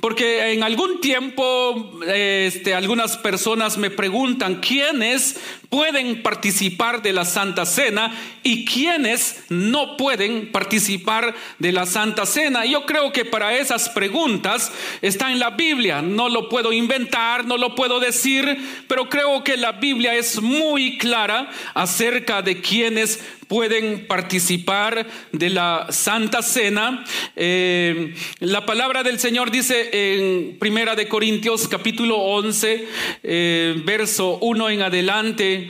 Porque 0.00 0.52
en 0.52 0.64
algún 0.64 1.00
tiempo 1.00 2.00
este, 2.06 2.74
algunas 2.74 3.16
personas 3.16 3.78
me 3.78 3.90
preguntan 3.90 4.56
quiénes 4.56 5.36
pueden 5.72 6.22
participar 6.22 7.00
de 7.00 7.14
la 7.14 7.24
Santa 7.24 7.64
Cena 7.64 8.14
y 8.42 8.66
quiénes 8.66 9.42
no 9.48 9.96
pueden 9.96 10.52
participar 10.52 11.34
de 11.58 11.72
la 11.72 11.86
Santa 11.86 12.26
Cena. 12.26 12.66
Yo 12.66 12.84
creo 12.84 13.10
que 13.10 13.24
para 13.24 13.56
esas 13.56 13.88
preguntas 13.88 14.70
está 15.00 15.32
en 15.32 15.38
la 15.38 15.48
Biblia. 15.48 16.02
No 16.02 16.28
lo 16.28 16.50
puedo 16.50 16.74
inventar, 16.74 17.46
no 17.46 17.56
lo 17.56 17.74
puedo 17.74 18.00
decir, 18.00 18.84
pero 18.86 19.08
creo 19.08 19.42
que 19.44 19.56
la 19.56 19.72
Biblia 19.72 20.14
es 20.14 20.42
muy 20.42 20.98
clara 20.98 21.50
acerca 21.72 22.42
de 22.42 22.60
quiénes 22.60 23.18
pueden 23.52 24.06
participar 24.06 25.06
de 25.30 25.50
la 25.50 25.88
Santa 25.90 26.40
Cena. 26.40 27.04
Eh, 27.36 28.14
la 28.40 28.64
palabra 28.64 29.02
del 29.02 29.18
Señor 29.18 29.50
dice 29.50 29.90
en 29.92 30.58
Primera 30.58 30.94
de 30.96 31.06
Corintios 31.06 31.68
capítulo 31.68 32.16
11, 32.16 32.88
eh, 33.22 33.82
verso 33.84 34.38
1 34.40 34.70
en 34.70 34.80
adelante. 34.80 35.61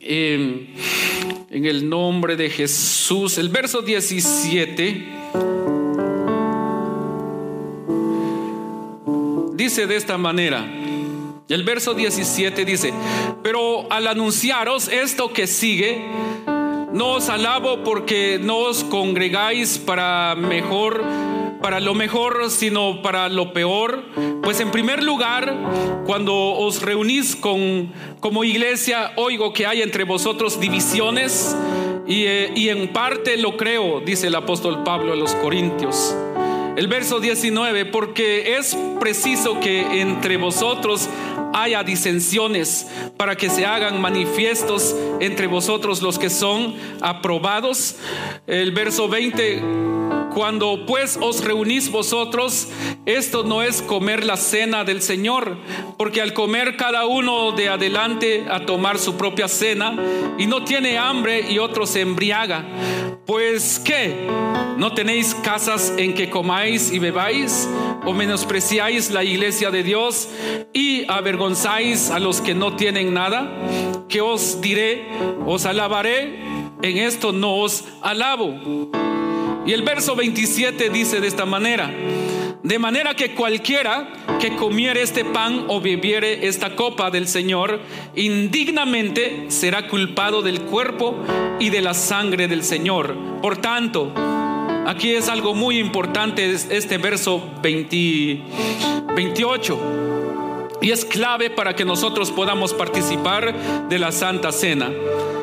Eh, 0.00 0.74
en 1.50 1.64
el 1.64 1.88
nombre 1.88 2.36
de 2.36 2.50
Jesús, 2.50 3.38
el 3.38 3.48
verso 3.48 3.82
17 3.82 5.06
dice 9.54 9.86
de 9.86 9.96
esta 9.96 10.16
manera, 10.16 10.66
el 11.48 11.62
verso 11.64 11.94
17 11.94 12.64
dice, 12.64 12.92
pero 13.42 13.90
al 13.90 14.06
anunciaros 14.06 14.88
esto 14.88 15.32
que 15.32 15.46
sigue, 15.46 16.04
no 16.92 17.14
os 17.14 17.28
alabo 17.28 17.82
porque 17.84 18.38
no 18.42 18.58
os 18.58 18.84
congregáis 18.84 19.78
para 19.78 20.34
mejor, 20.36 21.02
para 21.60 21.80
lo 21.80 21.94
mejor, 21.94 22.50
sino 22.50 23.02
para 23.02 23.28
lo 23.28 23.52
peor. 23.52 24.04
Pues 24.42 24.60
en 24.60 24.70
primer 24.70 25.02
lugar, 25.02 25.54
cuando 26.06 26.34
os 26.34 26.82
reunís 26.82 27.36
con, 27.36 27.92
como 28.20 28.44
iglesia, 28.44 29.12
oigo 29.16 29.52
que 29.52 29.66
hay 29.66 29.82
entre 29.82 30.04
vosotros 30.04 30.60
divisiones 30.60 31.56
y, 32.06 32.24
eh, 32.26 32.52
y 32.54 32.68
en 32.68 32.92
parte 32.92 33.36
lo 33.36 33.56
creo, 33.56 34.00
dice 34.00 34.28
el 34.28 34.34
apóstol 34.34 34.82
Pablo 34.84 35.12
a 35.12 35.16
los 35.16 35.34
Corintios. 35.34 36.14
El 36.76 36.86
verso 36.86 37.18
19, 37.18 37.86
porque 37.86 38.56
es 38.56 38.76
preciso 39.00 39.58
que 39.58 40.00
entre 40.00 40.36
vosotros 40.36 41.08
haya 41.52 41.82
disensiones 41.82 42.86
para 43.16 43.34
que 43.34 43.50
se 43.50 43.66
hagan 43.66 44.00
manifiestos 44.00 44.94
entre 45.18 45.48
vosotros 45.48 46.02
los 46.02 46.20
que 46.20 46.30
son 46.30 46.76
aprobados. 47.00 47.96
El 48.46 48.70
verso 48.70 49.08
20 49.08 49.60
cuando 50.34 50.84
pues 50.86 51.18
os 51.20 51.44
reunís 51.44 51.90
vosotros, 51.90 52.68
esto 53.06 53.42
no 53.42 53.62
es 53.62 53.82
comer 53.82 54.24
la 54.24 54.36
cena 54.36 54.84
del 54.84 55.02
Señor, 55.02 55.56
porque 55.96 56.20
al 56.20 56.32
comer 56.32 56.76
cada 56.76 57.06
uno 57.06 57.52
de 57.52 57.68
adelante 57.68 58.46
a 58.50 58.64
tomar 58.66 58.98
su 58.98 59.16
propia 59.16 59.48
cena, 59.48 59.96
y 60.38 60.46
no 60.46 60.64
tiene 60.64 60.98
hambre 60.98 61.50
y 61.50 61.58
otro 61.58 61.86
se 61.86 62.00
embriaga, 62.00 62.64
pues 63.26 63.80
¿qué? 63.84 64.28
¿No 64.76 64.92
tenéis 64.94 65.34
casas 65.34 65.92
en 65.96 66.14
que 66.14 66.30
comáis 66.30 66.92
y 66.92 66.98
bebáis? 66.98 67.68
¿O 68.04 68.12
menospreciáis 68.12 69.10
la 69.10 69.24
iglesia 69.24 69.70
de 69.70 69.82
Dios 69.82 70.28
y 70.72 71.04
avergonzáis 71.10 72.10
a 72.10 72.20
los 72.20 72.40
que 72.40 72.54
no 72.54 72.76
tienen 72.76 73.12
nada? 73.12 73.50
¿Qué 74.08 74.20
os 74.20 74.60
diré? 74.60 75.08
¿Os 75.44 75.66
alabaré? 75.66 76.40
En 76.80 76.96
esto 76.98 77.32
no 77.32 77.56
os 77.56 77.84
alabo 78.02 79.07
y 79.68 79.72
el 79.74 79.82
verso 79.82 80.16
27 80.16 80.88
dice 80.88 81.20
de 81.20 81.28
esta 81.28 81.44
manera, 81.44 81.92
de 82.62 82.78
manera 82.78 83.14
que 83.14 83.34
cualquiera 83.34 84.08
que 84.40 84.56
comiere 84.56 85.02
este 85.02 85.26
pan 85.26 85.66
o 85.68 85.78
bebiere 85.78 86.48
esta 86.48 86.74
copa 86.74 87.10
del 87.10 87.28
Señor, 87.28 87.78
indignamente 88.16 89.44
será 89.48 89.86
culpado 89.86 90.40
del 90.40 90.62
cuerpo 90.62 91.22
y 91.58 91.68
de 91.68 91.82
la 91.82 91.92
sangre 91.92 92.48
del 92.48 92.64
Señor. 92.64 93.14
Por 93.42 93.58
tanto, 93.58 94.10
aquí 94.86 95.10
es 95.10 95.28
algo 95.28 95.54
muy 95.54 95.78
importante 95.78 96.50
este 96.50 96.96
verso 96.96 97.42
28. 97.60 99.78
Y 100.80 100.92
es 100.92 101.04
clave 101.04 101.50
para 101.50 101.76
que 101.76 101.84
nosotros 101.84 102.30
podamos 102.30 102.72
participar 102.72 103.88
de 103.90 103.98
la 103.98 104.12
Santa 104.12 104.50
Cena. 104.50 104.90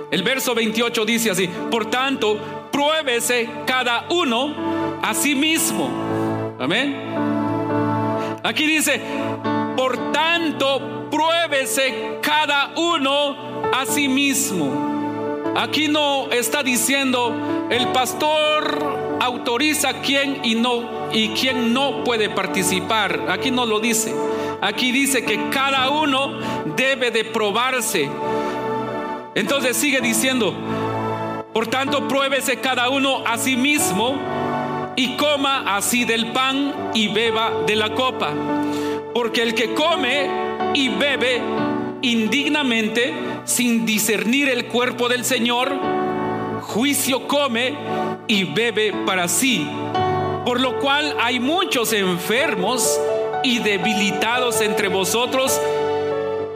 El 0.10 0.24
verso 0.24 0.56
28 0.56 1.06
dice 1.06 1.30
así, 1.30 1.48
por 1.70 1.92
tanto, 1.92 2.65
pruébese 2.76 3.50
cada 3.66 4.06
uno 4.10 5.00
a 5.02 5.14
sí 5.14 5.34
mismo. 5.34 5.90
Amén. 6.60 6.94
Aquí 8.44 8.66
dice, 8.66 9.00
por 9.78 10.12
tanto, 10.12 11.08
pruébese 11.10 12.20
cada 12.22 12.74
uno 12.76 13.64
a 13.72 13.86
sí 13.86 14.10
mismo. 14.10 15.54
Aquí 15.56 15.88
no 15.88 16.30
está 16.32 16.64
diciendo 16.64 17.68
el 17.70 17.88
pastor 17.94 19.18
autoriza 19.22 20.02
quién 20.02 20.42
y 20.44 20.56
no 20.56 21.08
y 21.14 21.30
quién 21.30 21.74
no 21.74 22.04
puede 22.04 22.30
participar. 22.30 23.28
Aquí 23.30 23.52
no 23.52 23.66
lo 23.66 23.80
dice. 23.80 24.14
Aquí 24.60 24.92
dice 24.92 25.24
que 25.24 25.50
cada 25.50 25.90
uno 25.92 26.40
debe 26.76 27.10
de 27.10 27.24
probarse. 27.24 28.10
Entonces 29.34 29.78
sigue 29.78 30.02
diciendo, 30.02 30.54
por 31.56 31.68
tanto, 31.68 32.06
pruébese 32.06 32.58
cada 32.58 32.90
uno 32.90 33.24
a 33.26 33.38
sí 33.38 33.56
mismo 33.56 34.20
y 34.98 35.16
coma 35.16 35.78
así 35.78 36.04
del 36.04 36.34
pan 36.34 36.92
y 36.94 37.08
beba 37.08 37.64
de 37.66 37.78
la 37.78 37.96
copa. 37.96 38.34
Porque 39.14 39.42
el 39.42 39.56
que 39.56 39.74
come 39.74 40.30
y 40.74 40.90
bebe 40.90 41.42
indignamente 42.02 43.14
sin 43.46 43.86
discernir 43.86 44.50
el 44.50 44.66
cuerpo 44.66 45.08
del 45.08 45.24
Señor, 45.24 45.72
juicio 46.62 47.26
come 47.26 47.74
y 48.28 48.44
bebe 48.44 48.92
para 49.06 49.30
sí. 49.30 49.66
Por 50.46 50.60
lo 50.60 50.78
cual 50.82 51.16
hay 51.22 51.40
muchos 51.40 51.94
enfermos 51.94 53.00
y 53.46 53.60
debilitados 53.60 54.60
entre 54.60 54.90
vosotros 54.90 55.62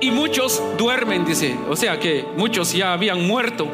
y 0.02 0.12
muchos 0.12 0.62
duermen, 0.78 1.24
dice. 1.24 1.56
O 1.70 1.78
sea 1.78 1.98
que 2.02 2.26
muchos 2.36 2.74
ya 2.74 2.92
habían 2.92 3.26
muerto. 3.26 3.66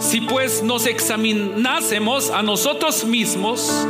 Si 0.00 0.22
pues 0.22 0.62
nos 0.62 0.86
examinásemos 0.86 2.30
a 2.30 2.42
nosotros 2.42 3.04
mismos, 3.04 3.86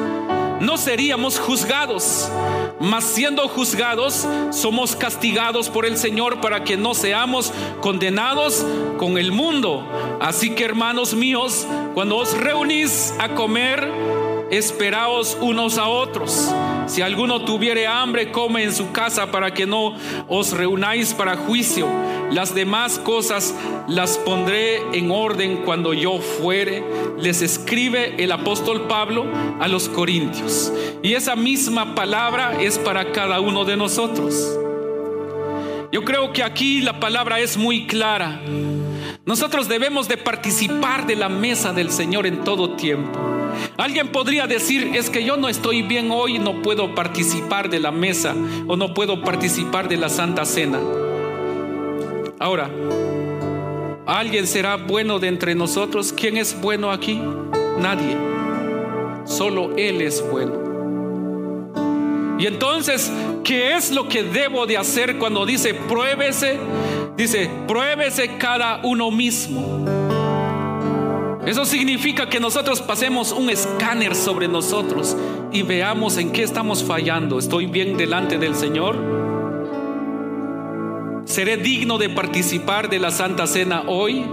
no 0.60 0.76
seríamos 0.76 1.38
juzgados, 1.38 2.28
mas 2.80 3.04
siendo 3.04 3.46
juzgados, 3.48 4.26
somos 4.50 4.96
castigados 4.96 5.70
por 5.70 5.86
el 5.86 5.96
Señor 5.96 6.40
para 6.40 6.64
que 6.64 6.76
no 6.76 6.94
seamos 6.94 7.52
condenados 7.80 8.66
con 8.98 9.18
el 9.18 9.30
mundo. 9.30 9.86
Así 10.20 10.50
que 10.50 10.64
hermanos 10.64 11.14
míos, 11.14 11.66
cuando 11.94 12.16
os 12.16 12.36
reunís 12.36 13.14
a 13.18 13.30
comer, 13.36 13.88
esperaos 14.50 15.38
unos 15.40 15.78
a 15.78 15.88
otros. 15.88 16.50
Si 16.90 17.02
alguno 17.02 17.44
tuviere 17.44 17.86
hambre, 17.86 18.32
come 18.32 18.64
en 18.64 18.74
su 18.74 18.90
casa 18.90 19.30
para 19.30 19.54
que 19.54 19.64
no 19.64 19.94
os 20.26 20.50
reunáis 20.50 21.14
para 21.14 21.36
juicio. 21.36 21.86
Las 22.32 22.52
demás 22.52 22.98
cosas 22.98 23.54
las 23.86 24.18
pondré 24.18 24.82
en 24.92 25.12
orden 25.12 25.58
cuando 25.58 25.94
yo 25.94 26.18
fuere. 26.18 26.82
Les 27.16 27.42
escribe 27.42 28.16
el 28.18 28.32
apóstol 28.32 28.88
Pablo 28.88 29.24
a 29.60 29.68
los 29.68 29.88
Corintios. 29.88 30.72
Y 31.00 31.14
esa 31.14 31.36
misma 31.36 31.94
palabra 31.94 32.60
es 32.60 32.76
para 32.76 33.12
cada 33.12 33.38
uno 33.38 33.64
de 33.64 33.76
nosotros. 33.76 34.58
Yo 35.92 36.04
creo 36.04 36.32
que 36.32 36.42
aquí 36.42 36.80
la 36.80 36.98
palabra 36.98 37.38
es 37.38 37.56
muy 37.56 37.86
clara. 37.86 38.40
Nosotros 39.24 39.68
debemos 39.68 40.08
de 40.08 40.16
participar 40.16 41.06
de 41.06 41.14
la 41.14 41.28
mesa 41.28 41.72
del 41.72 41.92
Señor 41.92 42.26
en 42.26 42.42
todo 42.42 42.74
tiempo. 42.74 43.39
Alguien 43.76 44.08
podría 44.08 44.46
decir, 44.46 44.92
es 44.94 45.10
que 45.10 45.24
yo 45.24 45.36
no 45.36 45.48
estoy 45.48 45.82
bien 45.82 46.10
hoy, 46.10 46.38
no 46.38 46.62
puedo 46.62 46.94
participar 46.94 47.70
de 47.70 47.80
la 47.80 47.90
mesa 47.90 48.34
o 48.66 48.76
no 48.76 48.94
puedo 48.94 49.22
participar 49.22 49.88
de 49.88 49.96
la 49.96 50.08
Santa 50.08 50.44
Cena. 50.44 50.80
Ahora, 52.38 52.70
¿alguien 54.06 54.46
será 54.46 54.76
bueno 54.76 55.18
de 55.18 55.28
entre 55.28 55.54
nosotros? 55.54 56.12
¿Quién 56.12 56.36
es 56.36 56.58
bueno 56.60 56.90
aquí? 56.90 57.20
Nadie. 57.78 58.16
Solo 59.24 59.76
Él 59.76 60.00
es 60.00 60.24
bueno. 60.30 60.70
Y 62.38 62.46
entonces, 62.46 63.12
¿qué 63.44 63.76
es 63.76 63.92
lo 63.92 64.08
que 64.08 64.22
debo 64.22 64.66
de 64.66 64.78
hacer 64.78 65.18
cuando 65.18 65.44
dice 65.44 65.74
pruébese? 65.74 66.58
Dice, 67.14 67.50
pruébese 67.68 68.38
cada 68.38 68.80
uno 68.82 69.10
mismo. 69.10 69.99
Eso 71.46 71.64
significa 71.64 72.28
que 72.28 72.38
nosotros 72.38 72.82
pasemos 72.82 73.32
un 73.32 73.48
escáner 73.48 74.14
sobre 74.14 74.46
nosotros 74.46 75.16
y 75.50 75.62
veamos 75.62 76.18
en 76.18 76.32
qué 76.32 76.42
estamos 76.42 76.84
fallando. 76.84 77.38
¿Estoy 77.38 77.66
bien 77.66 77.96
delante 77.96 78.38
del 78.38 78.54
Señor? 78.54 78.96
¿Seré 81.24 81.56
digno 81.56 81.96
de 81.96 82.10
participar 82.10 82.90
de 82.90 82.98
la 82.98 83.10
Santa 83.10 83.46
Cena 83.46 83.84
hoy? 83.86 84.24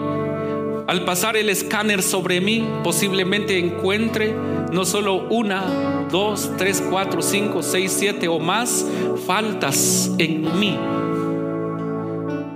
Al 0.88 1.06
pasar 1.06 1.38
el 1.38 1.50
escáner 1.50 2.02
sobre 2.02 2.42
mí, 2.42 2.68
posiblemente 2.84 3.58
encuentre 3.58 4.36
no 4.72 4.84
solo 4.84 5.28
una, 5.30 6.06
dos, 6.12 6.52
tres, 6.58 6.84
cuatro, 6.90 7.22
cinco, 7.22 7.64
seis, 7.64 7.96
siete 7.98 8.28
o 8.28 8.40
más 8.40 8.86
faltas 9.26 10.12
en 10.18 10.60
mí. 10.60 10.78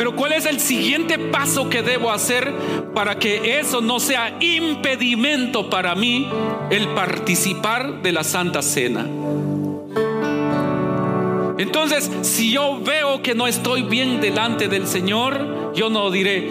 Pero 0.02 0.16
¿cuál 0.16 0.34
es 0.34 0.48
el 0.48 0.60
siguiente 0.60 1.20
paso 1.20 1.70
que 1.70 1.84
debo 1.84 2.10
hacer 2.10 2.52
para 2.96 3.20
que 3.20 3.60
eso 3.60 3.82
no 3.82 4.00
sea 4.00 4.36
impedimento 4.40 5.70
para 5.70 5.94
mí 5.94 6.28
el 6.72 6.88
participar 6.96 8.02
de 8.02 8.12
la 8.12 8.24
Santa 8.24 8.64
Cena? 8.64 9.06
Entonces, 11.60 12.10
si 12.24 12.52
yo 12.52 12.82
veo 12.82 13.22
que 13.22 13.36
no 13.36 13.46
estoy 13.46 13.84
bien 13.84 14.20
delante 14.22 14.68
del 14.68 14.88
Señor, 14.88 15.72
yo 15.76 15.92
no 15.92 16.10
diré, 16.10 16.50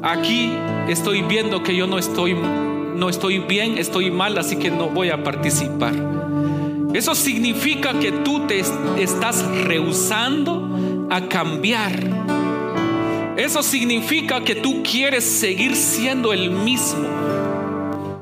aquí 0.00 0.52
estoy 0.86 1.22
viendo 1.22 1.64
que 1.64 1.74
yo 1.74 1.88
no 1.88 1.98
estoy 1.98 2.34
no 2.34 3.08
estoy 3.08 3.40
bien, 3.40 3.76
estoy 3.76 4.12
mal, 4.12 4.38
así 4.38 4.54
que 4.54 4.70
no 4.70 4.86
voy 4.86 5.10
a 5.10 5.24
participar. 5.24 5.94
Eso 6.94 7.16
significa 7.16 7.98
que 7.98 8.12
tú 8.12 8.46
te 8.46 8.60
estás 8.60 9.44
rehusando 9.64 11.08
a 11.10 11.22
cambiar 11.22 12.53
eso 13.36 13.62
significa 13.62 14.42
que 14.42 14.54
tú 14.54 14.82
quieres 14.82 15.24
seguir 15.24 15.74
siendo 15.74 16.32
el 16.32 16.50
mismo 16.50 17.08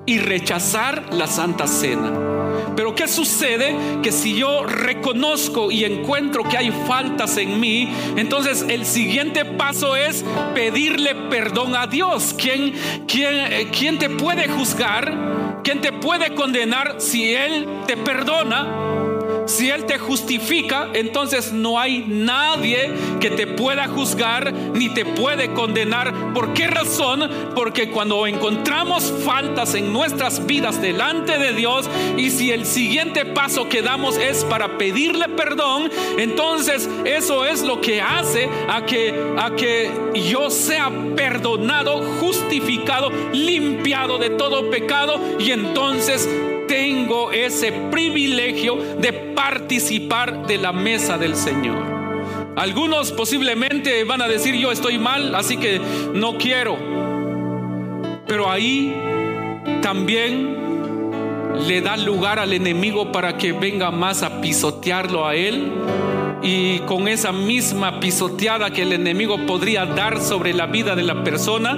y 0.07 0.19
rechazar 0.19 1.13
la 1.13 1.27
Santa 1.27 1.67
Cena. 1.67 2.33
Pero 2.77 2.95
¿qué 2.95 3.07
sucede? 3.07 3.77
Que 4.03 4.13
si 4.13 4.35
yo 4.35 4.65
reconozco 4.65 5.71
y 5.71 5.85
encuentro 5.85 6.45
que 6.45 6.57
hay 6.57 6.71
faltas 6.87 7.37
en 7.37 7.61
mí, 7.61 7.93
entonces 8.17 8.65
el 8.69 8.87
siguiente 8.87 9.45
paso 9.45 9.95
es 9.97 10.25
pedirle 10.55 11.15
perdón 11.31 11.77
a 11.77 11.87
Dios. 11.87 12.35
¿Quién, 12.37 12.73
quién, 13.07 13.35
eh, 13.35 13.97
te 13.99 14.11
puede 14.11 14.49
juzgar? 14.49 15.61
¿Quién 15.63 15.81
te 15.81 15.93
puede 15.93 16.35
condenar 16.35 16.97
si 16.99 17.35
Él 17.35 17.69
te 17.87 17.97
perdona? 17.97 19.02
Si 19.47 19.71
Él 19.71 19.85
te 19.87 19.99
justifica, 19.99 20.89
entonces 20.93 21.53
no 21.53 21.79
hay 21.79 22.05
nadie 22.07 22.93
que 23.21 23.31
te 23.31 23.47
pueda 23.47 23.89
juzgar 23.89 24.53
ni 24.53 24.89
te 24.91 25.05
puede 25.05 25.53
condenar. 25.53 26.33
¿Por 26.33 26.53
qué 26.55 26.67
razón? 26.67 27.29
Porque 27.55 27.91
cuando 27.91 28.27
encontramos 28.27 29.13
faltas 29.25 29.75
en 29.75 29.93
nuestras 29.93 30.47
vidas 30.47 30.81
delante 30.81 31.39
de 31.39 31.53
Dios 31.53 31.89
y 32.17 32.31
si 32.31 32.51
el 32.51 32.67
siguiente 32.67 33.25
paso 33.25 33.69
que 33.69 33.83
damos 33.83 34.17
es 34.17 34.45
para 34.45 34.79
pedirle 34.79 35.29
perdón, 35.29 35.91
entonces 36.19 36.89
eso 37.05 37.45
es 37.45 37.63
lo 37.63 37.81
que 37.81 38.01
hace 38.01 38.49
a 38.69 38.85
que, 38.85 39.35
a 39.39 39.55
que 39.57 39.91
yo 40.31 40.51
sea 40.51 40.91
perdonado, 41.17 42.03
justificado, 42.21 43.11
limpiado 43.33 44.19
de 44.19 44.31
todo 44.31 44.71
pecado 44.71 45.21
y 45.39 45.51
entonces 45.51 46.29
tengo 46.73 47.31
ese 47.33 47.71
privilegio 47.91 48.79
de 48.99 49.13
participar 49.13 50.47
de 50.47 50.57
la 50.57 50.73
mesa 50.73 51.19
del 51.19 51.37
Señor. 51.37 51.85
Algunos 52.57 53.13
posiblemente 53.13 54.05
van 54.05 54.23
a 54.23 54.27
decir 54.27 54.55
yo 54.55 54.73
estoy 54.73 54.99
mal, 54.99 55.35
así 55.35 55.59
que 55.59 55.79
no 56.15 56.39
quiero. 56.39 56.79
Pero 58.27 58.51
ahí 58.51 58.97
también 59.83 60.57
le 61.69 61.83
da 61.83 61.99
lugar 61.99 62.39
al 62.39 62.55
enemigo 62.55 63.13
para 63.13 63.37
que 63.37 63.53
venga 63.53 63.91
más 63.91 64.23
a 64.23 64.41
pisotearlo 64.41 65.27
a 65.27 65.35
él. 65.35 65.71
Y 66.41 66.79
con 66.87 67.07
esa 67.07 67.33
misma 67.33 68.01
pisoteada 68.01 68.71
que 68.71 68.81
el 68.81 68.95
enemigo 68.95 69.45
podría 69.45 69.85
dar 69.85 70.23
sobre 70.23 70.55
la 70.55 70.65
vida 70.65 70.97
de 70.97 71.03
la 71.03 71.23
persona, 71.23 71.77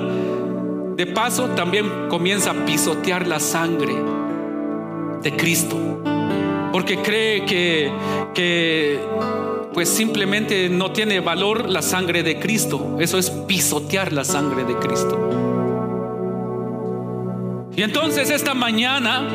de 0.95 1.07
paso 1.07 1.49
también 1.57 2.07
comienza 2.09 2.53
a 2.53 2.65
pisotear 2.65 3.27
la 3.27 3.41
sangre 3.41 4.14
de 5.25 5.35
Cristo. 5.35 5.77
Porque 6.71 6.99
cree 7.03 7.45
que, 7.45 7.91
que 8.35 9.01
pues 9.73 9.89
simplemente 9.89 10.69
no 10.69 10.93
tiene 10.93 11.21
valor 11.21 11.69
la 11.69 11.83
sangre 11.83 12.23
de 12.23 12.39
Cristo. 12.39 12.97
Eso 13.01 13.19
es 13.19 13.31
pisotear 13.31 14.13
la 14.13 14.25
sangre 14.25 14.65
de 14.65 14.77
Cristo. 14.77 15.31
Y 17.77 17.83
entonces 17.83 18.31
esta 18.31 18.55
mañana 18.55 19.29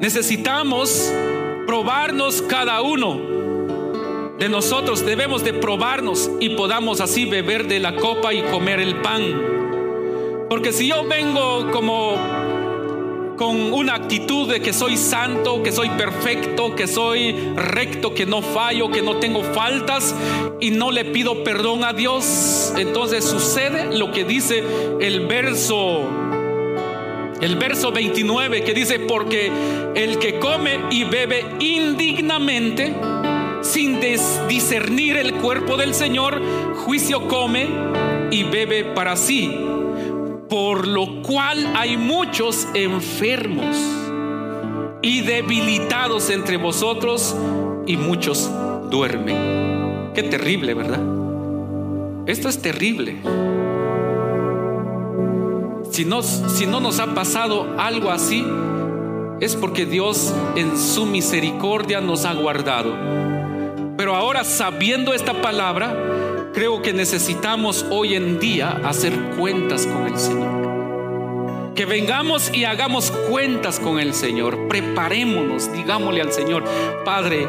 necesitamos 0.00 1.12
probarnos 1.66 2.42
cada 2.42 2.82
uno 2.82 3.20
de 4.38 4.48
nosotros. 4.48 5.04
Debemos 5.04 5.42
de 5.42 5.54
probarnos 5.54 6.30
y 6.38 6.50
podamos 6.50 7.00
así 7.00 7.24
beber 7.24 7.66
de 7.66 7.80
la 7.80 7.96
copa 7.96 8.32
y 8.32 8.42
comer 8.42 8.78
el 8.78 9.00
pan. 9.00 9.22
Porque 10.48 10.72
si 10.72 10.86
yo 10.86 11.04
vengo 11.06 11.70
como 11.72 12.16
con 13.38 13.72
una 13.72 13.94
actitud 13.94 14.50
de 14.50 14.60
que 14.60 14.72
soy 14.72 14.96
santo, 14.96 15.62
que 15.62 15.70
soy 15.70 15.88
perfecto, 15.90 16.74
que 16.74 16.88
soy 16.88 17.32
recto, 17.54 18.12
que 18.12 18.26
no 18.26 18.42
fallo, 18.42 18.90
que 18.90 19.00
no 19.00 19.18
tengo 19.18 19.42
faltas 19.42 20.14
y 20.60 20.72
no 20.72 20.90
le 20.90 21.04
pido 21.04 21.44
perdón 21.44 21.84
a 21.84 21.92
Dios, 21.92 22.74
entonces 22.76 23.24
sucede 23.24 23.96
lo 23.96 24.10
que 24.10 24.24
dice 24.24 24.64
el 25.00 25.26
verso 25.26 26.04
el 27.40 27.54
verso 27.54 27.92
29 27.92 28.64
que 28.64 28.74
dice, 28.74 28.98
porque 28.98 29.52
el 29.94 30.18
que 30.18 30.40
come 30.40 30.80
y 30.90 31.04
bebe 31.04 31.46
indignamente, 31.60 32.92
sin 33.62 34.00
discernir 34.48 35.16
el 35.16 35.34
cuerpo 35.34 35.76
del 35.76 35.94
Señor, 35.94 36.42
juicio 36.74 37.28
come 37.28 37.68
y 38.32 38.42
bebe 38.42 38.82
para 38.82 39.14
sí 39.14 39.67
por 40.48 40.86
lo 40.86 41.22
cual 41.22 41.74
hay 41.76 41.96
muchos 41.96 42.66
enfermos 42.74 43.76
y 45.02 45.20
debilitados 45.20 46.30
entre 46.30 46.56
vosotros 46.56 47.36
y 47.86 47.96
muchos 47.96 48.50
duermen. 48.90 50.10
Qué 50.14 50.22
terrible, 50.24 50.74
¿verdad? 50.74 51.00
Esto 52.26 52.48
es 52.48 52.60
terrible. 52.60 53.16
Si 55.90 56.04
no, 56.04 56.22
si 56.22 56.66
no 56.66 56.80
nos 56.80 57.00
ha 57.00 57.14
pasado 57.14 57.74
algo 57.78 58.10
así, 58.10 58.44
es 59.40 59.54
porque 59.54 59.86
Dios 59.86 60.34
en 60.56 60.76
su 60.78 61.06
misericordia 61.06 62.00
nos 62.00 62.24
ha 62.24 62.34
guardado. 62.34 62.94
Pero 63.96 64.14
ahora 64.14 64.44
sabiendo 64.44 65.14
esta 65.14 65.40
palabra, 65.40 65.94
creo 66.52 66.82
que 66.82 66.92
necesitamos 66.92 67.84
hoy 67.90 68.14
en 68.14 68.38
día 68.38 68.80
hacer 68.84 69.12
cuentas 69.36 69.86
con 69.86 70.06
el 70.06 70.18
Señor. 70.18 71.74
Que 71.74 71.84
vengamos 71.86 72.50
y 72.52 72.64
hagamos 72.64 73.10
cuentas 73.10 73.78
con 73.78 74.00
el 74.00 74.12
Señor. 74.12 74.66
Preparémonos, 74.68 75.72
digámosle 75.72 76.20
al 76.20 76.32
Señor, 76.32 76.64
Padre, 77.04 77.46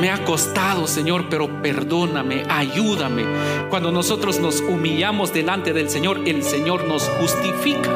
me 0.00 0.10
ha 0.10 0.24
costado, 0.24 0.86
Señor, 0.86 1.26
pero 1.28 1.62
perdóname, 1.62 2.44
ayúdame. 2.48 3.24
Cuando 3.68 3.90
nosotros 3.90 4.38
nos 4.38 4.60
humillamos 4.60 5.32
delante 5.32 5.72
del 5.72 5.90
Señor, 5.90 6.20
el 6.26 6.44
Señor 6.44 6.84
nos 6.86 7.08
justifica. 7.20 7.90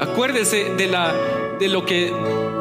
Acuérdese 0.00 0.74
de, 0.76 0.86
la, 0.86 1.12
de 1.58 1.68
lo, 1.68 1.84
que, 1.84 2.12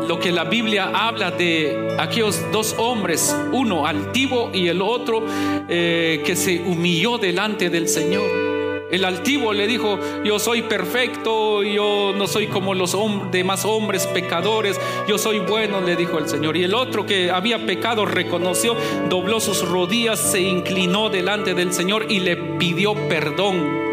lo 0.08 0.20
que 0.20 0.32
la 0.32 0.44
Biblia 0.44 0.92
habla 0.94 1.32
de 1.32 1.96
aquellos 2.00 2.42
dos 2.52 2.76
hombres, 2.78 3.36
uno 3.52 3.86
altivo 3.86 4.52
y 4.54 4.68
el 4.68 4.82
otro 4.82 5.24
eh, 5.68 6.22
que 6.26 6.36
se 6.36 6.62
humilló 6.62 7.18
delante 7.18 7.70
del 7.70 7.88
Señor. 7.88 8.48
El 8.90 9.04
altivo 9.04 9.52
le 9.52 9.68
dijo, 9.68 10.00
yo 10.24 10.40
soy 10.40 10.62
perfecto, 10.62 11.62
yo 11.62 12.14
no 12.18 12.26
soy 12.26 12.48
como 12.48 12.74
los 12.74 12.96
demás 13.32 13.66
hombres 13.66 14.08
pecadores, 14.08 14.80
yo 15.10 15.18
soy 15.18 15.40
bueno, 15.40 15.82
le 15.82 15.98
dijo 15.98 16.18
el 16.18 16.30
Señor. 16.30 16.56
Y 16.56 16.64
el 16.64 16.74
otro 16.74 17.06
que 17.06 17.30
había 17.30 17.66
pecado 17.66 18.06
reconoció, 18.06 18.78
dobló 19.10 19.42
sus 19.42 19.68
rodillas, 19.68 20.20
se 20.20 20.40
inclinó 20.40 21.10
delante 21.10 21.54
del 21.54 21.74
Señor 21.74 22.06
y 22.10 22.22
le 22.22 22.38
pidió 22.38 22.96
perdón. 23.10 23.88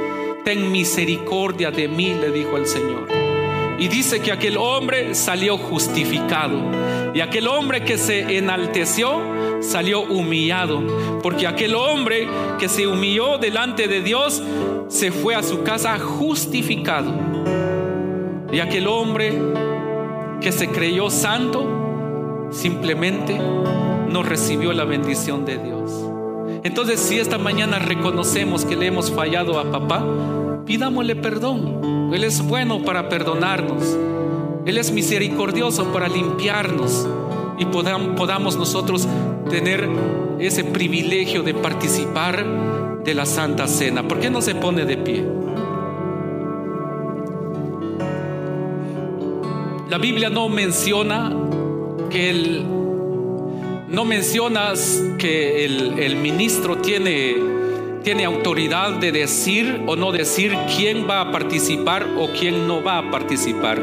Ten 0.44 0.70
misericordia 0.70 1.72
de 1.72 1.88
mí, 1.88 2.14
le 2.14 2.30
dijo 2.30 2.56
el 2.56 2.66
Señor. 2.66 3.23
Y 3.78 3.88
dice 3.88 4.20
que 4.20 4.32
aquel 4.32 4.56
hombre 4.56 5.14
salió 5.14 5.58
justificado. 5.58 6.70
Y 7.12 7.20
aquel 7.20 7.48
hombre 7.48 7.84
que 7.84 7.98
se 7.98 8.36
enalteció 8.36 9.20
salió 9.60 10.02
humillado. 10.02 11.20
Porque 11.22 11.46
aquel 11.46 11.74
hombre 11.74 12.28
que 12.58 12.68
se 12.68 12.86
humilló 12.86 13.38
delante 13.38 13.88
de 13.88 14.00
Dios 14.00 14.42
se 14.88 15.10
fue 15.10 15.34
a 15.34 15.42
su 15.42 15.62
casa 15.62 15.98
justificado. 15.98 17.12
Y 18.52 18.60
aquel 18.60 18.86
hombre 18.86 19.32
que 20.40 20.52
se 20.52 20.68
creyó 20.68 21.10
santo 21.10 22.48
simplemente 22.52 23.36
no 23.36 24.22
recibió 24.22 24.72
la 24.72 24.84
bendición 24.84 25.44
de 25.44 25.58
Dios. 25.58 25.90
Entonces, 26.62 27.00
si 27.00 27.18
esta 27.18 27.36
mañana 27.36 27.78
reconocemos 27.78 28.64
que 28.64 28.76
le 28.76 28.86
hemos 28.86 29.10
fallado 29.10 29.58
a 29.58 29.70
papá, 29.70 30.04
pidámosle 30.66 31.16
perdón. 31.16 32.12
Él 32.14 32.24
es 32.24 32.42
bueno 32.42 32.82
para 32.82 33.08
perdonarnos. 33.08 33.96
Él 34.66 34.78
es 34.78 34.90
misericordioso 34.92 35.92
para 35.92 36.08
limpiarnos 36.08 37.06
y 37.58 37.66
podamos 37.66 38.56
nosotros 38.56 39.06
tener 39.50 39.88
ese 40.38 40.64
privilegio 40.64 41.42
de 41.42 41.54
participar 41.54 43.02
de 43.04 43.14
la 43.14 43.26
Santa 43.26 43.68
Cena. 43.68 44.08
¿Por 44.08 44.20
qué 44.20 44.30
no 44.30 44.40
se 44.40 44.54
pone 44.54 44.84
de 44.84 44.96
pie? 44.96 45.24
La 49.90 49.98
Biblia 49.98 50.30
no 50.30 50.48
menciona 50.48 51.32
que 52.10 52.30
el 52.30 52.64
no 53.94 54.04
mencionas 54.04 55.02
que 55.18 55.64
el, 55.64 55.98
el 56.00 56.16
ministro 56.16 56.78
tiene, 56.78 57.36
tiene 58.04 58.26
autoridad 58.26 58.92
de 58.92 59.10
decir 59.10 59.82
o 59.86 59.96
no 59.96 60.12
decir 60.12 60.56
quién 60.76 61.08
va 61.08 61.22
a 61.22 61.32
participar 61.32 62.06
o 62.18 62.28
quién 62.28 62.68
no 62.68 62.82
va 62.84 62.98
a 62.98 63.10
participar. 63.10 63.80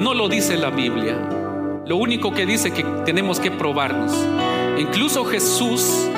No 0.00 0.14
lo 0.14 0.28
dice 0.28 0.56
la 0.56 0.70
Biblia. 0.70 1.16
Lo 1.86 1.96
único 1.96 2.32
que 2.32 2.46
dice 2.46 2.72
que 2.72 2.82
tenemos 3.04 3.38
que 3.38 3.50
probarnos. 3.50 4.12
Incluso 4.78 5.24
Jesús 5.26 6.08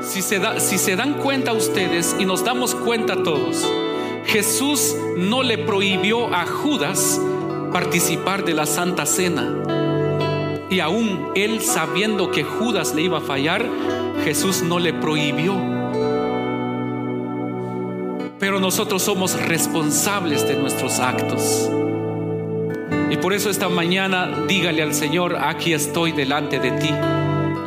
si 0.00 0.22
se, 0.22 0.40
si 0.60 0.78
se 0.78 0.96
dan 0.96 1.14
cuenta 1.14 1.52
ustedes 1.52 2.16
y 2.18 2.24
nos 2.24 2.42
damos 2.42 2.74
cuenta 2.74 3.22
todos, 3.22 3.70
Jesús 4.24 4.96
no 5.16 5.42
le 5.42 5.58
prohibió 5.58 6.34
a 6.34 6.46
Judas 6.46 7.20
participar 7.72 8.44
de 8.44 8.54
la 8.54 8.64
Santa 8.64 9.04
Cena. 9.04 9.54
Y 10.70 10.80
aún 10.80 11.28
él 11.34 11.60
sabiendo 11.60 12.30
que 12.30 12.44
Judas 12.44 12.94
le 12.94 13.02
iba 13.02 13.18
a 13.18 13.22
fallar, 13.22 13.66
Jesús 14.24 14.62
no 14.62 14.78
le 14.78 14.94
prohibió. 14.94 15.77
Pero 18.38 18.60
nosotros 18.60 19.02
somos 19.02 19.40
responsables 19.40 20.46
de 20.46 20.54
nuestros 20.54 21.00
actos. 21.00 21.70
Y 23.10 23.16
por 23.16 23.32
eso 23.32 23.50
esta 23.50 23.68
mañana 23.68 24.44
dígale 24.46 24.82
al 24.82 24.94
Señor, 24.94 25.36
aquí 25.40 25.72
estoy 25.72 26.12
delante 26.12 26.58
de 26.58 26.70
ti. 26.72 26.90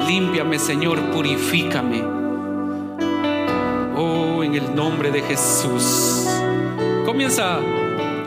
Límpiame, 0.07 0.59
Señor, 0.59 0.99
purifícame 1.11 2.21
en 4.43 4.55
el 4.55 4.75
nombre 4.75 5.11
de 5.11 5.21
Jesús. 5.21 6.25
Comienza, 7.05 7.59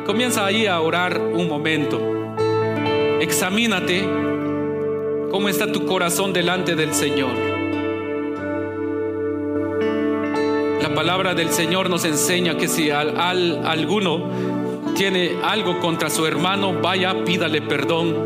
comienza 0.06 0.46
ahí 0.46 0.66
a 0.66 0.80
orar 0.80 1.20
un 1.20 1.48
momento. 1.48 2.00
Examínate 3.20 4.08
cómo 5.30 5.48
está 5.48 5.70
tu 5.70 5.86
corazón 5.86 6.32
delante 6.32 6.76
del 6.76 6.94
Señor. 6.94 7.43
Palabra 11.04 11.34
del 11.34 11.50
Señor 11.50 11.90
nos 11.90 12.06
enseña 12.06 12.56
que 12.56 12.66
si 12.66 12.90
al, 12.90 13.62
alguno 13.66 14.30
tiene 14.96 15.36
algo 15.44 15.78
contra 15.78 16.08
su 16.08 16.24
hermano, 16.26 16.80
vaya, 16.80 17.26
pídale 17.26 17.60
perdón. 17.60 18.16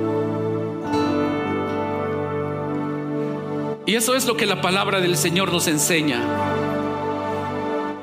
Y 3.85 3.97
eso 3.97 4.15
es 4.15 4.29
lo 4.29 4.37
que 4.37 4.47
la 4.47 4.61
palabra 4.61 5.01
del 5.01 5.17
Señor 5.17 5.51
nos 5.51 5.67
enseña. 5.67 6.23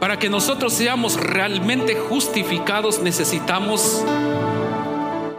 Para 0.01 0.19
que 0.19 0.30
nosotros 0.30 0.73
seamos 0.73 1.15
realmente 1.15 1.95
justificados 1.95 2.99
necesitamos 2.99 4.03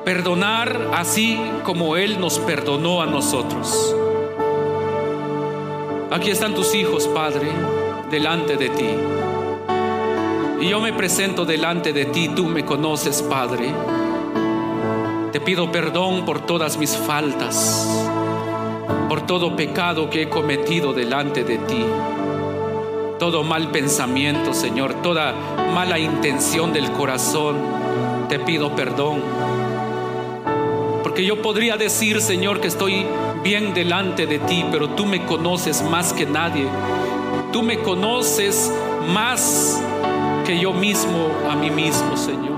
perdonar 0.07 0.93
así 0.95 1.39
como 1.63 1.99
Él 1.99 2.19
nos 2.21 2.39
perdonó 2.39 3.03
a 3.03 3.07
nosotros. 3.07 3.95
Aquí 6.11 6.31
están 6.31 6.55
tus 6.55 6.75
hijos, 6.75 7.07
Padre, 7.09 7.51
delante 8.11 8.57
de 8.57 8.69
ti. 8.71 8.91
Y 10.61 10.69
yo 10.69 10.81
me 10.81 10.93
presento 10.93 11.45
delante 11.45 11.93
de 11.93 12.07
ti, 12.07 12.29
tú 12.29 12.45
me 12.47 12.65
conoces, 12.65 13.23
Padre. 13.23 13.73
Te 15.33 15.41
pido 15.41 15.71
perdón 15.71 16.25
por 16.25 16.41
todas 16.41 16.79
mis 16.79 16.97
faltas, 16.97 18.09
por 19.09 19.27
todo 19.27 19.55
pecado 19.55 20.09
que 20.09 20.23
he 20.23 20.29
cometido 20.29 20.93
delante 20.93 21.45
de 21.45 21.59
ti 21.59 21.85
todo 23.19 23.43
mal 23.43 23.71
pensamiento, 23.71 24.53
Señor, 24.53 24.95
toda 25.03 25.33
mala 25.75 25.99
intención 25.99 26.73
del 26.73 26.93
corazón, 26.93 27.57
te 28.29 28.39
pido 28.39 28.75
perdón. 28.77 29.21
Porque 31.03 31.25
yo 31.25 31.41
podría 31.41 31.77
decir, 31.77 32.21
Señor, 32.21 32.61
que 32.61 32.69
estoy 32.69 33.07
bien 33.43 33.73
delante 33.73 34.27
de 34.27 34.39
ti, 34.39 34.65
pero 34.71 34.91
tú 34.91 35.07
me 35.07 35.25
conoces 35.25 35.83
más 35.83 36.13
que 36.13 36.27
nadie. 36.27 36.67
Tú 37.53 37.63
me 37.63 37.79
conoces 37.79 38.73
más 39.09 39.83
que 40.45 40.59
yo 40.59 40.73
mismo 40.73 41.29
a 41.51 41.57
mí 41.57 41.71
mismo, 41.71 42.17
Señor. 42.17 42.57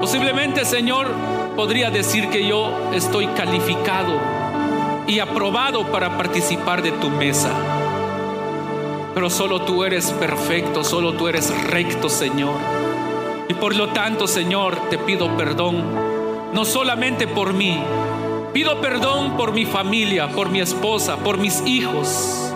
Posiblemente, 0.00 0.64
Señor, 0.64 1.08
podría 1.56 1.90
decir 1.90 2.28
que 2.30 2.46
yo 2.46 2.72
estoy 2.94 3.26
calificado 3.28 4.14
y 5.06 5.18
aprobado 5.18 5.86
para 5.90 6.16
participar 6.16 6.82
de 6.82 6.92
tu 6.92 7.10
mesa. 7.10 7.50
Pero 9.14 9.28
solo 9.28 9.62
tú 9.62 9.84
eres 9.84 10.10
perfecto, 10.12 10.84
solo 10.84 11.14
tú 11.14 11.28
eres 11.28 11.52
recto, 11.64 12.08
Señor. 12.08 12.54
Y 13.48 13.54
por 13.54 13.74
lo 13.74 13.88
tanto, 13.88 14.26
Señor, 14.26 14.88
te 14.88 14.96
pido 14.98 15.36
perdón, 15.36 15.82
no 16.52 16.64
solamente 16.64 17.26
por 17.26 17.52
mí, 17.52 17.82
pido 18.52 18.80
perdón 18.80 19.36
por 19.36 19.52
mi 19.52 19.64
familia, 19.64 20.28
por 20.28 20.50
mi 20.50 20.60
esposa, 20.60 21.16
por 21.18 21.38
mis 21.38 21.62
hijos. 21.66 22.52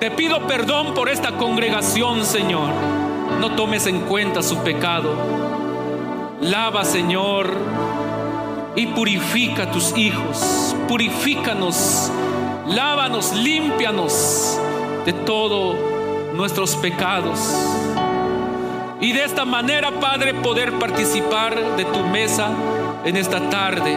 Te 0.00 0.10
pido 0.10 0.46
perdón 0.46 0.94
por 0.94 1.08
esta 1.08 1.32
congregación, 1.32 2.24
Señor. 2.24 2.70
No 3.40 3.54
tomes 3.54 3.86
en 3.86 4.00
cuenta 4.00 4.42
su 4.42 4.58
pecado. 4.58 5.14
Lava, 6.40 6.84
Señor, 6.84 7.50
y 8.76 8.86
purifica 8.88 9.64
a 9.64 9.70
tus 9.70 9.96
hijos, 9.96 10.76
purifícanos, 10.86 12.10
lávanos, 12.68 13.32
límpianos 13.32 14.58
de 15.06 15.12
todos 15.12 15.76
nuestros 16.34 16.76
pecados. 16.76 17.38
Y 19.00 19.12
de 19.12 19.24
esta 19.24 19.44
manera, 19.44 19.90
Padre, 20.00 20.34
poder 20.34 20.72
participar 20.78 21.76
de 21.76 21.84
tu 21.86 22.00
mesa 22.04 22.50
en 23.04 23.16
esta 23.16 23.48
tarde. 23.48 23.96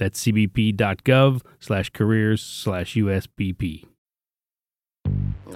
That's 0.00 0.24
cbp.gov 0.24 1.42
slash 1.58 1.90
careers 1.90 2.42
slash 2.42 2.94
USBP. 2.94 3.84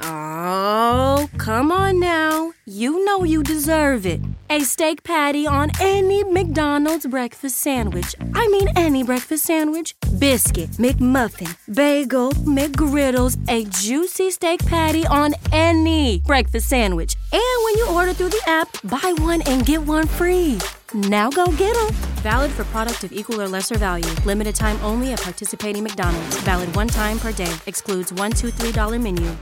Oh, 0.03 1.31
come 1.39 1.73
on 1.73 1.99
now. 1.99 2.53
You 2.67 3.07
know 3.07 3.25
you 3.25 3.43
deserve 3.43 4.05
it. 4.05 4.21
A 4.51 4.61
steak 4.61 5.03
patty 5.03 5.47
on 5.47 5.71
any 5.81 6.25
McDonald's 6.25 7.07
breakfast 7.07 7.57
sandwich. 7.57 8.15
I 8.35 8.47
mean, 8.49 8.69
any 8.77 9.03
breakfast 9.03 9.45
sandwich. 9.45 9.95
Biscuit, 10.19 10.73
McMuffin, 10.73 11.57
bagel, 11.75 12.33
McGriddles, 12.33 13.39
a 13.49 13.65
juicy 13.65 14.31
steak 14.31 14.67
patty 14.67 15.07
on 15.07 15.33
any 15.53 16.21
breakfast 16.27 16.69
sandwich. 16.69 17.17
And 17.33 17.65
when 17.65 17.79
you 17.79 17.87
order 17.89 18.13
through 18.13 18.31
the 18.31 18.43
app, 18.47 18.69
buy 18.85 19.15
one 19.17 19.41
and 19.43 19.65
get 19.65 19.81
one 19.81 20.07
free. 20.07 20.59
Now 20.95 21.29
go 21.29 21.45
get 21.47 21.75
them. 21.75 21.91
Valid 22.23 22.53
for 22.53 22.65
product 22.65 23.03
of 23.03 23.13
equal 23.13 23.43
or 23.43 23.49
lesser 23.49 23.77
value. 23.77 24.09
Limited 24.25 24.55
time 24.55 24.79
only 24.83 25.13
at 25.13 25.21
participating 25.21 25.83
McDonald's. 25.83 26.37
Valid 26.43 26.75
one 26.77 26.87
time 26.87 27.19
per 27.19 27.33
day. 27.33 27.53
Excludes 27.67 28.13
$1, 28.13 28.31
$2, 28.31 28.53
$3 28.53 29.03
menu. 29.03 29.37